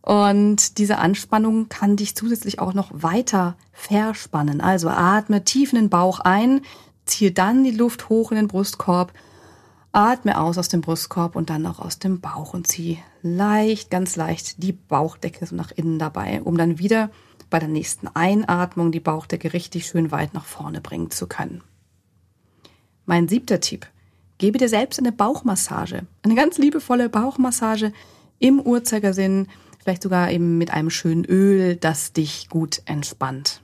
und 0.01 0.77
diese 0.77 0.97
Anspannung 0.97 1.69
kann 1.69 1.95
dich 1.95 2.15
zusätzlich 2.15 2.59
auch 2.59 2.73
noch 2.73 2.89
weiter 2.91 3.55
verspannen. 3.71 4.61
Also 4.61 4.89
atme 4.89 5.43
tief 5.43 5.71
in 5.71 5.79
den 5.79 5.89
Bauch 5.89 6.19
ein, 6.19 6.61
ziehe 7.05 7.31
dann 7.31 7.63
die 7.63 7.71
Luft 7.71 8.09
hoch 8.09 8.31
in 8.31 8.37
den 8.37 8.47
Brustkorb 8.47 9.13
Atme 9.91 10.39
aus 10.39 10.57
aus 10.57 10.69
dem 10.69 10.81
Brustkorb 10.81 11.35
und 11.35 11.49
dann 11.49 11.65
auch 11.65 11.79
aus 11.79 11.97
dem 11.97 12.21
Bauch 12.21 12.53
und 12.53 12.67
zieh 12.67 12.99
leicht, 13.23 13.89
ganz 13.89 14.15
leicht 14.15 14.61
die 14.61 14.73
Bauchdecke 14.73 15.45
so 15.45 15.55
nach 15.55 15.71
innen 15.71 15.97
dabei, 15.97 16.41
um 16.43 16.57
dann 16.57 16.77
wieder 16.77 17.09
bei 17.49 17.57
der 17.57 17.69
nächsten 17.69 18.07
Einatmung 18.07 18.91
die 18.91 18.99
Bauchdecke 18.99 19.53
richtig 19.53 19.87
schön 19.87 20.11
weit 20.11 20.35
nach 20.35 20.45
vorne 20.45 20.79
bringen 20.79 21.09
zu 21.09 21.25
können. 21.25 21.63
Mein 23.05 23.27
siebter 23.27 23.59
Tipp. 23.59 23.87
Gebe 24.39 24.57
dir 24.57 24.69
selbst 24.69 24.97
eine 24.97 25.11
Bauchmassage. 25.11 26.07
Eine 26.23 26.35
ganz 26.35 26.57
liebevolle 26.57 27.09
Bauchmassage 27.09 27.91
im 28.39 28.61
Uhrzeigersinn, 28.61 29.47
vielleicht 29.83 30.01
sogar 30.01 30.31
eben 30.31 30.57
mit 30.57 30.71
einem 30.71 30.89
schönen 30.89 31.25
Öl, 31.25 31.75
das 31.75 32.13
dich 32.13 32.47
gut 32.47 32.81
entspannt. 32.85 33.61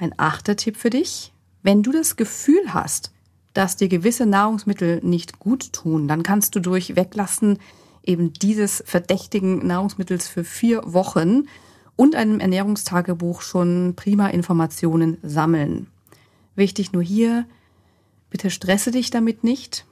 Mein 0.00 0.12
achter 0.18 0.56
Tipp 0.56 0.76
für 0.76 0.90
dich. 0.90 1.32
Wenn 1.62 1.84
du 1.84 1.92
das 1.92 2.16
Gefühl 2.16 2.74
hast, 2.74 3.12
dass 3.54 3.76
dir 3.76 3.88
gewisse 3.88 4.26
Nahrungsmittel 4.26 5.00
nicht 5.04 5.38
gut 5.38 5.72
tun, 5.72 6.08
dann 6.08 6.24
kannst 6.24 6.56
du 6.56 6.60
durch 6.60 6.96
Weglassen 6.96 7.58
eben 8.02 8.32
dieses 8.32 8.82
verdächtigen 8.86 9.64
Nahrungsmittels 9.66 10.26
für 10.26 10.42
vier 10.42 10.82
Wochen 10.84 11.44
und 11.94 12.16
einem 12.16 12.40
Ernährungstagebuch 12.40 13.42
schon 13.42 13.94
prima 13.94 14.28
Informationen 14.28 15.18
sammeln. 15.22 15.86
Wichtig 16.56 16.92
nur 16.92 17.02
hier, 17.02 17.46
bitte 18.30 18.50
stresse 18.50 18.90
dich 18.90 19.10
damit 19.10 19.44
nicht 19.44 19.86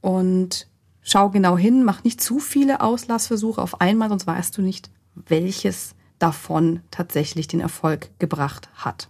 und 0.00 0.68
schau 1.02 1.30
genau 1.30 1.56
hin, 1.56 1.84
mach 1.84 2.02
nicht 2.02 2.20
zu 2.20 2.38
viele 2.38 2.80
Auslassversuche 2.80 3.62
auf 3.62 3.80
einmal, 3.80 4.08
sonst 4.08 4.26
weißt 4.26 4.56
du 4.58 4.62
nicht, 4.62 4.90
welches 5.14 5.94
davon 6.18 6.80
tatsächlich 6.90 7.46
den 7.46 7.60
Erfolg 7.60 8.10
gebracht 8.18 8.68
hat. 8.74 9.08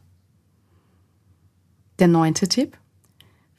Der 1.98 2.08
neunte 2.08 2.48
Tipp. 2.48 2.76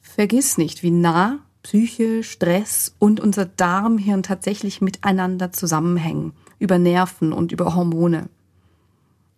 Vergiss 0.00 0.58
nicht, 0.58 0.82
wie 0.82 0.90
nah 0.90 1.40
Psyche, 1.62 2.22
Stress 2.22 2.94
und 2.98 3.18
unser 3.18 3.44
Darmhirn 3.44 4.22
tatsächlich 4.22 4.80
miteinander 4.80 5.50
zusammenhängen, 5.52 6.32
über 6.60 6.78
Nerven 6.78 7.32
und 7.32 7.50
über 7.50 7.74
Hormone. 7.74 8.28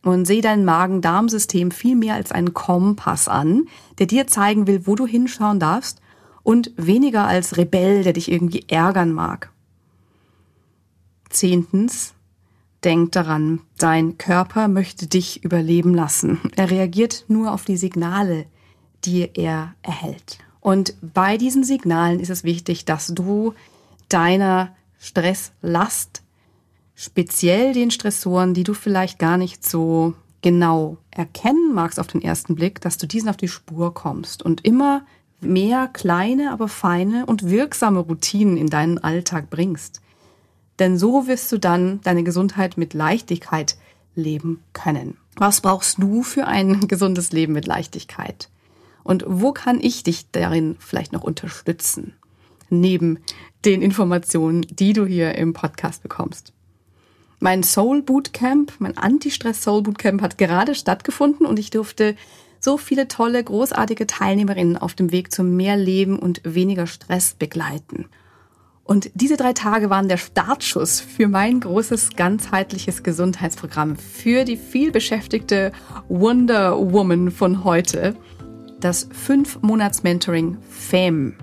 Und 0.09 0.25
sehe 0.25 0.41
dein 0.41 0.65
Magen-Darm-System 0.65 1.71
viel 1.71 1.95
mehr 1.95 2.15
als 2.15 2.33
einen 2.33 2.55
Kompass 2.55 3.29
an, 3.29 3.67
der 3.99 4.07
dir 4.07 4.27
zeigen 4.27 4.67
will, 4.67 4.87
wo 4.87 4.95
du 4.95 5.07
hinschauen 5.07 5.61
darfst 5.61 6.01
und 6.43 6.73
weniger 6.79 7.27
als 7.27 7.59
Rebell, 7.59 8.05
der 8.05 8.15
dich 8.15 8.33
irgendwie 8.33 8.65
ärgern 8.69 9.13
mag. 9.13 9.53
Zehntens, 11.29 12.15
denk 12.85 13.13
daran, 13.13 13.61
dein 13.77 14.17
Körper 14.17 14.67
möchte 14.69 15.09
dich 15.09 15.45
überleben 15.45 15.93
lassen. 15.93 16.41
Er 16.57 16.71
reagiert 16.71 17.27
nur 17.29 17.53
auf 17.53 17.67
die 17.67 17.77
Signale, 17.77 18.47
die 19.05 19.29
er 19.35 19.75
erhält. 19.83 20.39
Und 20.61 20.95
bei 21.03 21.37
diesen 21.37 21.65
Signalen 21.65 22.19
ist 22.19 22.31
es 22.31 22.45
wichtig, 22.45 22.87
dass 22.87 23.09
du 23.09 23.53
deiner 24.09 24.75
Stresslast, 24.99 26.23
speziell 26.99 27.73
den 27.75 27.93
Stressoren, 27.93 28.55
die 28.55 28.65
du 28.65 28.75
vielleicht 28.75 29.21
gar 29.21 29.37
nicht 29.37 29.65
so 29.65 30.15
genau 30.43 30.99
erkennen 31.13 31.73
magst 31.73 32.01
auf 32.01 32.09
den 32.09 32.21
ersten 32.21 32.57
Blick, 32.57 32.81
dass 32.81 32.99
du 32.99 33.07
diesen 33.07 33.29
auf 33.29 33.37
die 33.37 33.47
Spur 33.47 33.95
kommst 33.95 34.43
und 34.43 34.65
immer 34.65 35.07
mehr 35.41 35.87
kleine, 35.87 36.51
aber 36.51 36.67
feine 36.67 37.25
und 37.27 37.49
wirksame 37.49 38.01
Routinen 38.01 38.57
in 38.57 38.67
deinen 38.67 38.99
Alltag 38.99 39.49
bringst. 39.49 40.01
Denn 40.81 40.99
so 40.99 41.29
wirst 41.29 41.53
du 41.53 41.59
dann 41.59 42.01
deine 42.01 42.25
Gesundheit 42.25 42.77
mit 42.77 42.95
Leichtigkeit 42.95 43.77
leben 44.17 44.65
können. 44.73 45.19
Was 45.37 45.61
brauchst 45.61 46.03
du 46.03 46.25
für 46.25 46.49
ein 46.49 46.81
gesundes 46.89 47.31
Leben 47.31 47.53
mit 47.53 47.69
Leichtigkeit? 47.69 48.49
Und 49.05 49.25
wo 49.25 49.53
kann 49.53 49.81
ich 49.81 50.03
dich 50.03 50.33
darin 50.33 50.75
vielleicht 50.81 51.13
noch 51.13 51.23
unterstützen? 51.23 52.15
Neben 52.71 53.21
den 53.65 53.83
Informationen, 53.83 54.63
die 54.63 54.95
du 54.95 55.07
hier 55.07 55.37
im 55.37 55.53
Podcast 55.53 56.03
bekommst. 56.03 56.53
Mein 57.41 57.63
Soul 57.63 58.03
Bootcamp, 58.03 58.73
mein 58.81 58.99
Anti-Stress 58.99 59.63
Soul 59.63 59.83
Bootcamp 59.83 60.23
hat 60.23 60.39
gerade 60.39 60.75
stattgefunden 60.75 61.47
und 61.47 61.59
ich 61.59 61.71
durfte 61.71 62.17
so 62.59 62.77
viele 62.77 63.07
tolle, 63.07 63.43
großartige 63.45 64.09
Teilnehmerinnen 64.09 64.77
auf 64.77 64.95
dem 64.95 65.13
Weg 65.13 65.31
zu 65.31 65.45
mehr 65.45 65.77
Leben 65.77 66.19
und 66.19 66.41
weniger 66.45 66.89
Stress 66.89 67.35
begleiten. 67.35 68.07
Und 68.83 69.11
diese 69.15 69.37
drei 69.37 69.53
Tage 69.53 69.91
waren 69.91 70.09
der 70.09 70.17
Startschuss 70.17 71.01
für 71.01 71.29
mein 71.29 71.61
großes 71.61 72.17
ganzheitliches 72.17 73.03
Gesundheitsprogramm 73.03 73.97
für 73.97 74.45
die 74.45 74.57
vielbeschäftigte 74.57 75.73
Wonder 76.09 76.77
Woman 76.93 77.31
von 77.31 77.63
heute 77.65 78.17
das 78.81 79.11
5-Monats-Mentoring 79.11 80.57
FAME. 80.71 81.35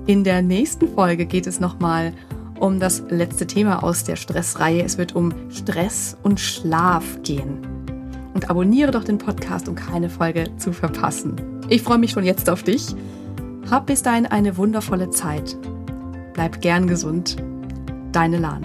In 0.07 0.24
der 0.24 0.40
nächsten 0.40 0.88
Folge 0.88 1.27
geht 1.27 1.46
es 1.46 1.61
nochmal 1.61 2.14
um 2.61 2.81
das 2.81 3.03
letzte 3.11 3.46
Thema 3.46 3.83
aus 3.83 4.05
der 4.05 4.16
Stressreihe. 4.16 4.83
Es 4.83 4.96
wird 4.96 5.14
um 5.14 5.33
Stress 5.51 6.16
und 6.22 6.40
Schlaf 6.40 7.05
gehen. 7.22 7.59
Und 8.33 8.48
abonniere 8.48 8.90
doch 8.90 9.05
den 9.05 9.18
Podcast, 9.18 9.68
um 9.68 9.74
keine 9.74 10.09
Folge 10.09 10.57
zu 10.57 10.72
verpassen. 10.72 11.37
Ich 11.68 11.83
freue 11.83 11.98
mich 11.98 12.12
schon 12.12 12.24
jetzt 12.24 12.48
auf 12.48 12.62
dich. 12.62 12.94
Hab 13.70 13.87
bis 13.87 14.03
dahin 14.03 14.27
eine 14.27 14.57
wundervolle 14.57 15.11
Zeit. 15.11 15.59
Bleib 16.38 16.61
gern 16.61 16.87
gesund. 16.87 17.37
Deine 18.12 18.38
Lahn. 18.38 18.64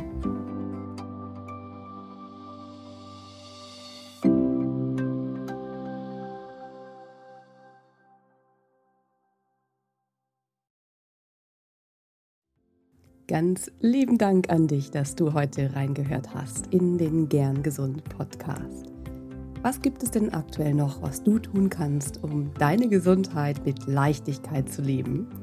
Ganz 13.27 13.71
lieben 13.79 14.19
Dank 14.19 14.51
an 14.51 14.67
dich, 14.67 14.91
dass 14.91 15.15
du 15.15 15.33
heute 15.33 15.75
reingehört 15.75 16.35
hast 16.35 16.67
in 16.67 16.99
den 16.99 17.27
Gern 17.27 17.63
Gesund 17.63 18.03
Podcast. 18.03 18.85
Was 19.63 19.81
gibt 19.81 20.03
es 20.03 20.11
denn 20.11 20.31
aktuell 20.31 20.75
noch, 20.75 21.01
was 21.01 21.23
du 21.23 21.39
tun 21.39 21.71
kannst, 21.71 22.23
um 22.23 22.53
deine 22.59 22.87
Gesundheit 22.87 23.65
mit 23.65 23.87
Leichtigkeit 23.87 24.69
zu 24.71 24.83
leben? 24.83 25.42